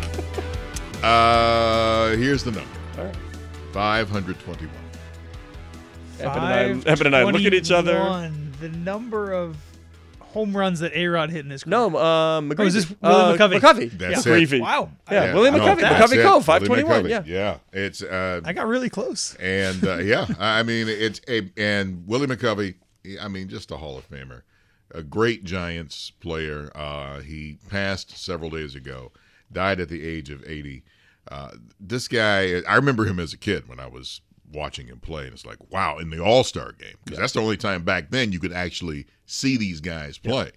Uh, 1.02 2.10
here's 2.16 2.42
the 2.44 2.50
number. 2.50 2.70
All 2.98 3.04
right. 3.04 3.16
521. 3.72 4.83
Eben 6.20 6.42
and 6.42 6.88
I, 6.88 6.90
Eben 6.90 7.06
and 7.06 7.16
I 7.16 7.24
look 7.24 7.42
at 7.42 7.54
each 7.54 7.70
other. 7.70 8.30
The 8.60 8.68
number 8.68 9.32
of 9.32 9.56
home 10.34 10.54
runs 10.54 10.80
that 10.80 10.92
A 10.94 11.06
Rod 11.06 11.30
hit 11.30 11.44
in 11.44 11.50
his 11.50 11.62
career. 11.62 11.70
No, 11.70 11.96
um, 11.96 12.50
McGreevy. 12.50 12.58
Oh, 12.58 12.64
is 12.64 12.74
this 12.74 12.90
Willie 12.90 13.14
uh, 13.14 13.36
McCovey? 13.36 13.60
McCovey. 13.60 13.90
That's 13.92 14.26
yeah. 14.26 14.34
it. 14.34 14.60
Wow. 14.60 14.90
Yeah, 15.10 15.24
yeah. 15.26 15.34
Willie 15.34 15.50
no, 15.52 15.58
McCovey. 15.58 15.80
McCovey 15.80 16.22
Cove, 16.22 16.44
521. 16.44 17.06
Yeah. 17.08 17.22
Yeah. 17.24 17.58
It's, 17.72 18.02
uh, 18.02 18.40
I 18.44 18.52
got 18.52 18.66
really 18.66 18.90
close. 18.90 19.36
And 19.36 19.84
uh, 19.86 19.96
yeah, 19.98 20.26
I 20.40 20.64
mean, 20.64 20.88
it's 20.88 21.20
a, 21.28 21.48
and 21.56 22.06
Willie 22.06 22.26
McCovey, 22.26 22.74
I 23.20 23.28
mean, 23.28 23.48
just 23.48 23.70
a 23.70 23.76
Hall 23.76 23.96
of 23.96 24.10
Famer, 24.10 24.42
a 24.92 25.04
great 25.04 25.44
Giants 25.44 26.10
player. 26.10 26.70
Uh, 26.74 27.20
he 27.20 27.58
passed 27.70 28.18
several 28.18 28.50
days 28.50 28.74
ago, 28.74 29.12
died 29.52 29.78
at 29.78 29.88
the 29.88 30.04
age 30.04 30.30
of 30.30 30.42
80. 30.44 30.82
Uh, 31.30 31.52
this 31.78 32.08
guy, 32.08 32.60
I 32.68 32.74
remember 32.74 33.04
him 33.04 33.20
as 33.20 33.32
a 33.32 33.38
kid 33.38 33.68
when 33.68 33.78
I 33.78 33.86
was 33.86 34.20
watching 34.52 34.86
him 34.86 34.98
play, 34.98 35.24
and 35.24 35.32
it's 35.32 35.46
like, 35.46 35.58
wow, 35.70 35.98
in 35.98 36.10
the 36.10 36.22
All 36.22 36.44
Star 36.44 36.72
game 36.72 36.96
because 37.04 37.18
that's 37.18 37.32
the 37.32 37.40
only 37.40 37.56
time 37.56 37.84
back 37.84 38.10
then 38.10 38.32
you 38.32 38.38
could 38.38 38.52
actually 38.52 39.06
see 39.26 39.56
these 39.56 39.80
guys 39.80 40.18
play. 40.18 40.52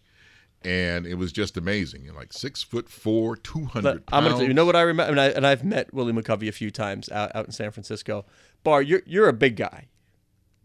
And 0.63 1.06
it 1.06 1.15
was 1.15 1.32
just 1.32 1.56
amazing. 1.56 2.04
You're 2.04 2.15
like 2.15 2.34
six 2.34 2.63
foot 2.63 2.89
four, 2.89 3.36
two 3.36 3.65
hundred. 3.65 4.04
I'm 4.12 4.23
gonna. 4.23 4.30
Tell 4.36 4.41
you, 4.41 4.47
you 4.50 4.54
know 4.54 4.65
what 4.65 4.76
I 4.76 4.82
remember, 4.82 5.12
and, 5.12 5.21
I, 5.21 5.28
and 5.28 5.45
I've 5.45 5.63
met 5.63 5.93
Willie 5.93 6.13
McCovey 6.13 6.47
a 6.47 6.52
few 6.52 6.71
times 6.71 7.10
out, 7.10 7.34
out 7.36 7.45
in 7.45 7.52
San 7.52 7.71
Francisco. 7.71 8.26
Barr, 8.63 8.82
you're 8.82 9.04
you're 9.06 9.30
a 9.30 9.34
big 9.34 9.56
guy. 9.56 9.88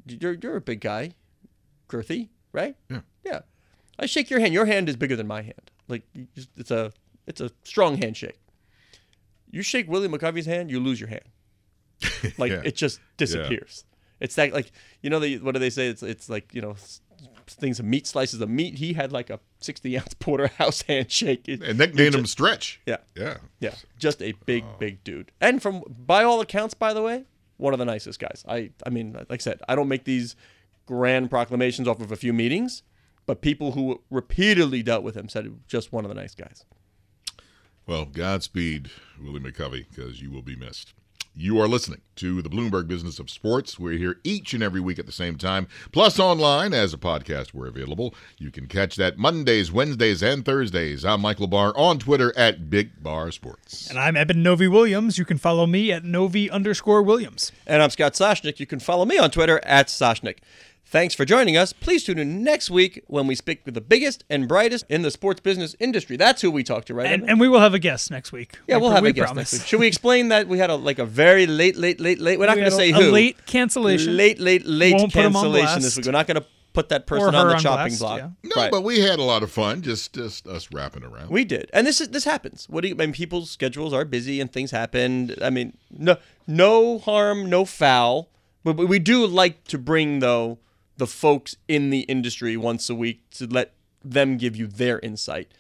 You're 0.06 0.32
you're 0.32 0.56
a 0.56 0.60
big 0.62 0.80
guy, 0.80 1.12
girthy, 1.88 2.30
right? 2.52 2.74
Yeah. 2.90 3.00
Yeah. 3.24 3.40
I 3.98 4.06
shake 4.06 4.30
your 4.30 4.40
hand. 4.40 4.54
Your 4.54 4.66
hand 4.66 4.88
is 4.88 4.96
bigger 4.96 5.14
than 5.14 5.26
my 5.26 5.42
hand. 5.42 5.70
Like 5.88 6.02
it's 6.56 6.70
a 6.70 6.92
it's 7.26 7.40
a 7.40 7.50
strong 7.62 7.98
handshake. 7.98 8.40
You 9.50 9.62
shake 9.62 9.88
Willie 9.88 10.08
McCovey's 10.08 10.46
hand, 10.46 10.70
you 10.70 10.80
lose 10.80 10.98
your 10.98 11.10
hand. 11.10 11.28
Like 12.38 12.52
Yeah. 12.52 12.62
it 12.64 12.76
just 12.76 13.00
disappears. 13.16 13.84
It's 14.20 14.34
that 14.36 14.52
like 14.52 14.70
you 15.02 15.10
know 15.10 15.18
the 15.18 15.38
what 15.38 15.52
do 15.54 15.58
they 15.58 15.70
say? 15.70 15.88
It's 15.88 16.02
it's 16.02 16.28
like 16.28 16.54
you 16.54 16.60
know 16.60 16.76
things 17.46 17.78
of 17.78 17.84
meat 17.84 18.06
slices 18.06 18.40
of 18.40 18.48
meat. 18.48 18.74
He 18.76 18.92
had 18.92 19.12
like 19.12 19.30
a 19.30 19.40
sixty 19.60 19.96
ounce 19.98 20.14
porterhouse 20.18 20.82
handshake. 20.88 21.48
It- 21.48 21.62
and 21.62 21.78
nicknamed 21.78 22.14
it 22.14 22.18
him 22.18 22.26
Stretch. 22.26 22.80
Yeah. 22.86 22.98
Yeah. 23.16 23.38
yeah, 23.60 23.74
just 23.98 24.22
a 24.22 24.32
big, 24.46 24.64
oh. 24.64 24.76
big 24.78 25.02
dude. 25.04 25.32
And 25.40 25.60
from 25.62 25.82
by 25.88 26.24
all 26.24 26.40
accounts, 26.40 26.74
by 26.74 26.92
the 26.94 27.02
way, 27.02 27.24
one 27.56 27.72
of 27.72 27.78
the 27.78 27.84
nicest 27.84 28.18
guys. 28.18 28.44
I, 28.48 28.70
I 28.86 28.90
mean, 28.90 29.12
like 29.12 29.26
I 29.30 29.36
said, 29.38 29.60
I 29.68 29.74
don't 29.74 29.88
make 29.88 30.04
these 30.04 30.34
grand 30.86 31.30
proclamations 31.30 31.86
off 31.88 32.00
of 32.00 32.10
a 32.12 32.16
few 32.16 32.32
meetings, 32.32 32.82
but 33.26 33.40
people 33.40 33.72
who 33.72 34.02
repeatedly 34.10 34.82
dealt 34.82 35.02
with 35.04 35.16
him 35.16 35.28
said 35.28 35.46
was 35.46 35.58
just 35.68 35.92
one 35.92 36.04
of 36.04 36.08
the 36.08 36.14
nice 36.14 36.34
guys. 36.34 36.64
Well, 37.86 38.04
Godspeed, 38.04 38.90
Willie 39.20 39.40
McCovey, 39.40 39.86
because 39.88 40.20
you 40.22 40.30
will 40.30 40.42
be 40.42 40.54
missed. 40.56 40.94
You 41.34 41.58
are 41.60 41.66
listening 41.66 42.02
to 42.16 42.42
the 42.42 42.50
Bloomberg 42.50 42.86
Business 42.88 43.18
of 43.18 43.30
Sports. 43.30 43.78
We're 43.78 43.96
here 43.96 44.18
each 44.22 44.52
and 44.52 44.62
every 44.62 44.80
week 44.80 44.98
at 44.98 45.06
the 45.06 45.12
same 45.12 45.38
time, 45.38 45.66
plus 45.90 46.18
online 46.18 46.74
as 46.74 46.92
a 46.92 46.98
podcast. 46.98 47.54
We're 47.54 47.68
available. 47.68 48.14
You 48.36 48.50
can 48.50 48.66
catch 48.66 48.96
that 48.96 49.16
Mondays, 49.16 49.72
Wednesdays, 49.72 50.22
and 50.22 50.44
Thursdays. 50.44 51.06
I'm 51.06 51.22
Michael 51.22 51.46
Barr 51.46 51.72
on 51.74 51.98
Twitter 51.98 52.36
at 52.36 52.68
Big 52.68 53.02
Barr 53.02 53.30
Sports. 53.30 53.88
And 53.88 53.98
I'm 53.98 54.14
Eben 54.14 54.42
Novy-Williams. 54.42 55.16
You 55.16 55.24
can 55.24 55.38
follow 55.38 55.66
me 55.66 55.90
at 55.90 56.04
Novy 56.04 56.50
underscore 56.50 57.02
Williams. 57.02 57.50
And 57.66 57.82
I'm 57.82 57.88
Scott 57.88 58.12
Soshnick. 58.12 58.60
You 58.60 58.66
can 58.66 58.78
follow 58.78 59.06
me 59.06 59.16
on 59.16 59.30
Twitter 59.30 59.58
at 59.64 59.86
Soshnick. 59.86 60.40
Thanks 60.92 61.14
for 61.14 61.24
joining 61.24 61.56
us. 61.56 61.72
Please 61.72 62.04
tune 62.04 62.18
in 62.18 62.44
next 62.44 62.68
week 62.70 63.02
when 63.06 63.26
we 63.26 63.34
speak 63.34 63.62
with 63.64 63.72
the 63.72 63.80
biggest 63.80 64.24
and 64.28 64.46
brightest 64.46 64.84
in 64.90 65.00
the 65.00 65.10
sports 65.10 65.40
business 65.40 65.74
industry. 65.80 66.18
That's 66.18 66.42
who 66.42 66.50
we 66.50 66.62
talk 66.62 66.84
to, 66.84 66.94
right? 66.94 67.06
And, 67.06 67.26
and 67.30 67.40
we 67.40 67.48
will 67.48 67.60
have 67.60 67.72
a 67.72 67.78
guest 67.78 68.10
next 68.10 68.30
week. 68.30 68.58
yeah, 68.68 68.76
We 68.76 68.82
we'll 68.82 68.90
have 68.90 69.02
we 69.02 69.08
a 69.08 69.12
guest 69.14 69.28
promise. 69.28 69.52
next 69.54 69.62
week. 69.62 69.68
Should 69.68 69.80
we 69.80 69.86
explain 69.86 70.28
that 70.28 70.48
we 70.48 70.58
had 70.58 70.68
a 70.68 70.74
like 70.76 70.98
a 70.98 71.06
very 71.06 71.46
late, 71.46 71.76
late, 71.76 71.98
late, 71.98 72.18
late? 72.18 72.38
We're 72.38 72.44
not 72.44 72.56
We 72.56 72.60
going 72.60 72.70
to 72.72 72.76
say 72.76 72.90
a, 72.90 72.94
who. 72.94 73.08
a 73.08 73.10
late 73.10 73.46
cancellation. 73.46 74.18
Late, 74.18 74.38
late, 74.38 74.66
late 74.66 74.94
Won't 74.98 75.14
put 75.14 75.24
'em 75.24 75.34
on 75.34 75.44
cancellation 75.44 75.80
this 75.80 75.96
week. 75.96 76.04
We're 76.04 76.12
not 76.12 76.26
going 76.26 76.40
to 76.42 76.46
put 76.74 76.90
that 76.90 77.06
person 77.06 77.34
on 77.34 77.48
the 77.48 77.54
on 77.54 77.60
chopping 77.60 77.96
blast, 77.96 78.00
block. 78.00 78.18
yeah. 78.18 78.50
No, 78.54 78.62
Right. 78.62 78.70
but 78.70 78.82
we 78.82 79.00
had 79.00 79.18
a 79.18 79.22
lot 79.22 79.42
of 79.42 79.50
fun, 79.50 79.80
just 79.80 80.12
just 80.12 80.46
us 80.46 80.68
rapping 80.72 81.04
around. 81.04 81.30
We 81.30 81.46
did, 81.46 81.70
and 81.72 81.86
this 81.86 82.02
is 82.02 82.08
this 82.08 82.24
happens. 82.24 82.66
What 82.68 82.82
do 82.82 82.88
you? 82.88 82.94
I 82.94 82.98
mean, 82.98 83.14
people's 83.14 83.50
schedules 83.50 83.94
are 83.94 84.04
busy 84.04 84.42
and 84.42 84.52
things 84.52 84.72
happen. 84.72 85.34
I 85.40 85.48
mean, 85.48 85.74
no, 85.90 86.16
no 86.46 86.98
harm, 86.98 87.48
no 87.48 87.64
foul. 87.64 88.28
But 88.62 88.76
we 88.76 88.98
do 88.98 89.26
like 89.26 89.64
to 89.68 89.78
bring 89.78 90.18
though 90.18 90.58
the 90.96 91.06
folks 91.06 91.56
in 91.68 91.90
the 91.90 92.00
industry 92.00 92.56
once 92.56 92.88
a 92.90 92.94
week 92.94 93.28
to 93.30 93.46
let 93.46 93.74
them 94.04 94.36
give 94.36 94.56
you 94.56 94.66
their 94.66 94.98
insight 95.00 95.52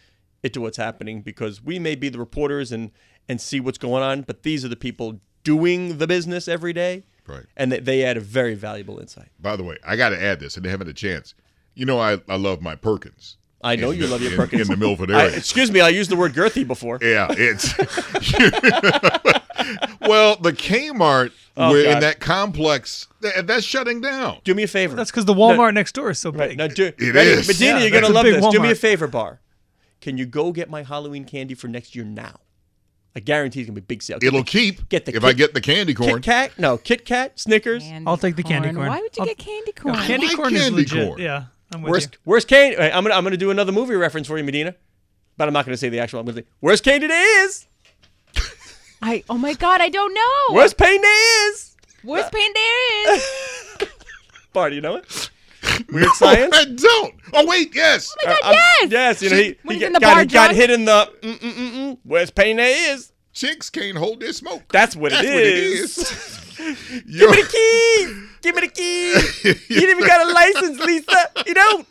into 0.42 0.60
what's 0.60 0.76
happening 0.76 1.22
because 1.22 1.62
we 1.62 1.78
may 1.78 1.94
be 1.94 2.08
the 2.08 2.18
reporters 2.18 2.72
and 2.72 2.90
and 3.28 3.40
see 3.40 3.60
what's 3.60 3.78
going 3.78 4.02
on, 4.02 4.22
but 4.22 4.42
these 4.42 4.64
are 4.64 4.68
the 4.68 4.74
people 4.76 5.20
doing 5.44 5.98
the 5.98 6.06
business 6.08 6.48
every 6.48 6.72
day, 6.72 7.04
Right. 7.26 7.44
and 7.56 7.70
they, 7.70 7.78
they 7.78 8.04
add 8.04 8.16
a 8.16 8.20
very 8.20 8.54
valuable 8.56 8.98
insight. 8.98 9.28
By 9.40 9.54
the 9.54 9.62
way, 9.62 9.76
I 9.86 9.94
got 9.94 10.08
to 10.08 10.20
add 10.20 10.40
this, 10.40 10.56
and 10.56 10.64
they 10.66 10.70
haven't 10.70 10.88
a 10.88 10.92
chance. 10.92 11.34
You 11.74 11.86
know, 11.86 12.00
I, 12.00 12.18
I 12.28 12.34
love 12.36 12.60
my 12.60 12.74
Perkins. 12.74 13.36
I 13.62 13.76
know 13.76 13.92
in 13.92 14.00
you 14.00 14.08
love 14.08 14.20
your 14.22 14.34
Perkins 14.36 14.62
in 14.62 14.68
the 14.68 14.76
Milford 14.76 15.12
I- 15.12 15.26
area. 15.26 15.36
excuse 15.36 15.70
me, 15.70 15.80
I 15.80 15.88
used 15.90 16.10
the 16.10 16.16
word 16.16 16.32
girthy 16.34 16.66
before. 16.66 16.98
Yeah, 17.00 17.28
it's 17.30 17.72
well, 20.00 20.36
the 20.36 20.52
Kmart 20.52 21.32
Oh, 21.56 21.74
in 21.76 22.00
that 22.00 22.18
complex 22.18 23.08
th- 23.20 23.44
that's 23.44 23.64
shutting 23.64 24.00
down. 24.00 24.38
Do 24.42 24.54
me 24.54 24.62
a 24.62 24.66
favor. 24.66 24.96
That's 24.96 25.10
because 25.10 25.26
the 25.26 25.34
Walmart 25.34 25.74
next 25.74 25.92
door 25.92 26.08
is 26.10 26.18
so 26.18 26.30
Right. 26.30 26.50
big. 26.50 26.58
Now, 26.58 26.66
do, 26.68 26.86
It 26.98 27.14
ready? 27.14 27.30
is. 27.30 27.46
Madena, 27.46 27.78
Yeah, 27.80 27.86
you're 27.86 28.00
gonna 28.00 28.12
love 28.12 28.24
big 28.24 28.34
this. 28.40 28.46
Do 28.52 28.58
me 28.60 28.70
a 28.70 28.74
favor, 28.74 29.06
Barr. 29.06 29.40
Can 30.00 30.16
you 30.16 30.24
go 30.24 30.50
get 30.52 30.70
my 30.70 30.82
Halloween 30.82 31.24
candy 31.26 31.54
for 31.54 31.68
next 31.68 31.94
year 31.94 32.04
now? 32.06 32.40
I 33.14 33.20
guarantee 33.20 33.60
it's 33.60 33.68
gonna 33.68 33.74
be 33.80 33.84
a 33.84 33.86
big 33.86 34.02
sale. 34.02 34.18
Get 34.18 34.28
It'll 34.28 34.40
the- 34.40 34.44
keep 34.46 34.88
get 34.88 35.04
the 35.04 35.10
if 35.14 35.20
Kit- 35.20 35.28
I 35.28 35.32
get 35.34 35.52
the 35.52 35.60
candy 35.60 35.92
corn. 35.92 36.14
Kit 36.14 36.22
Kat. 36.22 36.52
No, 36.58 36.78
Kit 36.78 37.04
Kat, 37.04 37.38
Snickers. 37.38 37.82
Candy 37.82 38.06
I'll 38.06 38.16
take 38.16 38.36
the 38.36 38.42
candy 38.42 38.72
corn. 38.72 38.88
Why 38.88 39.00
would 39.02 39.14
you 39.14 39.20
I'll- 39.20 39.26
get 39.26 39.36
candy 39.36 39.72
corn? 39.72 39.94
I 39.94 40.06
Candy 40.06 40.28
like 40.28 40.36
corn 40.36 40.54
is 40.54 40.62
candy 40.62 40.76
legit. 40.76 41.06
corn. 41.08 41.20
Yeah, 41.20 41.44
I'm 41.74 41.82
with 41.82 41.90
Where's 41.90 42.04
you. 42.04 42.10
Where's 42.24 42.44
candy? 42.46 42.78
Wait, 42.78 42.90
I'm 42.92 43.04
gonna 43.04 43.14
I'm 43.14 43.24
gonna 43.24 43.36
do 43.36 43.50
another 43.50 43.72
movie 43.72 43.94
reference 43.94 44.26
for 44.26 44.38
you, 44.38 44.44
Madena. 44.44 44.74
But 45.36 45.48
I'm 45.48 45.52
not 45.54 45.66
gonna 45.66 45.76
say 45.76 45.90
the 45.90 45.98
actual. 46.00 46.20
I'm 46.20 46.26
gonna 46.26 46.38
say 46.38 46.44
where's 46.60 46.80
Candy 46.80 47.08
Day 47.08 47.20
is. 47.44 47.66
I 49.02 49.24
oh 49.28 49.36
my 49.38 49.54
god, 49.54 49.80
I 49.80 49.88
don't 49.88 50.14
know. 50.14 50.54
Where's 50.56 50.74
Pain 50.74 51.00
Day 51.00 51.08
is. 51.48 51.76
Where's 52.04 52.28
Pain 52.30 52.52
There 52.54 53.14
is? 53.14 53.88
Barr, 54.52 54.70
do 54.70 54.76
you 54.76 54.80
know 54.80 54.96
it? 54.96 55.30
Weird 55.92 56.08
science. 56.14 56.54
I 56.56 56.64
don't. 56.64 57.14
Oh 57.32 57.46
wait, 57.46 57.74
yes. 57.74 58.12
Oh 58.12 58.26
my 58.26 58.32
god, 58.32 58.38
I'm- 58.44 58.54
yes. 58.54 58.90
Yes, 58.90 59.22
you 59.22 59.30
know 59.30 59.36
he, 59.36 59.56
When 59.62 59.76
he 59.76 59.80
he's 59.80 59.86
in 59.86 59.92
got, 59.92 60.00
the 60.00 60.06
got, 60.06 60.14
bar 60.14 60.20
he 60.20 60.26
got 60.26 60.44
drunk? 60.46 60.56
hit 60.56 60.70
in 60.70 60.84
the 60.84 61.12
mm, 61.22 61.38
mm, 61.38 61.52
mm, 61.52 61.72
mm. 61.72 61.98
where's 62.04 62.30
Pain 62.30 62.56
Day 62.56 62.72
is. 62.90 63.12
Chicks 63.32 63.70
can't 63.70 63.96
hold 63.96 64.20
their 64.20 64.32
smoke. 64.32 64.64
That's 64.72 64.94
what 64.94 65.10
That's 65.12 65.24
it 65.24 65.30
what 65.32 65.42
it 65.42 65.46
is. 65.46 65.98
is. 65.98 66.38
Give 67.18 67.30
me 67.30 67.42
the 67.42 67.48
key. 67.48 68.24
Give 68.42 68.54
me 68.54 68.60
the 68.60 68.68
key. 68.68 69.12
You 69.68 69.80
didn't 69.80 69.96
even 69.96 70.06
got 70.06 70.28
a 70.28 70.32
license, 70.32 70.78
Lisa. 70.80 71.30
You 71.46 71.54
don't. 71.54 71.86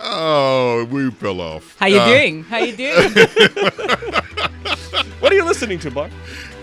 Oh, 0.00 0.84
we 0.90 1.10
fell 1.10 1.40
off. 1.40 1.76
How 1.78 1.86
you 1.86 1.98
Uh, 1.98 2.06
doing? 2.06 2.44
How 2.44 2.58
you 2.58 2.76
doing? 2.76 3.14
What 5.20 5.32
are 5.32 5.36
you 5.36 5.44
listening 5.44 5.78
to, 5.80 5.90
Barr? 5.90 6.10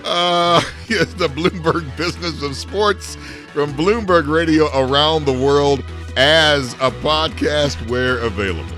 Uh, 0.05 0.61
yes, 0.87 1.11
the 1.15 1.27
Bloomberg 1.27 1.85
Business 1.97 2.41
of 2.41 2.55
Sports 2.55 3.15
from 3.51 3.73
Bloomberg 3.73 4.27
Radio 4.27 4.67
around 4.79 5.25
the 5.25 5.33
world 5.33 5.83
as 6.15 6.73
a 6.75 6.91
podcast 6.91 7.75
where 7.89 8.19
available. 8.19 8.69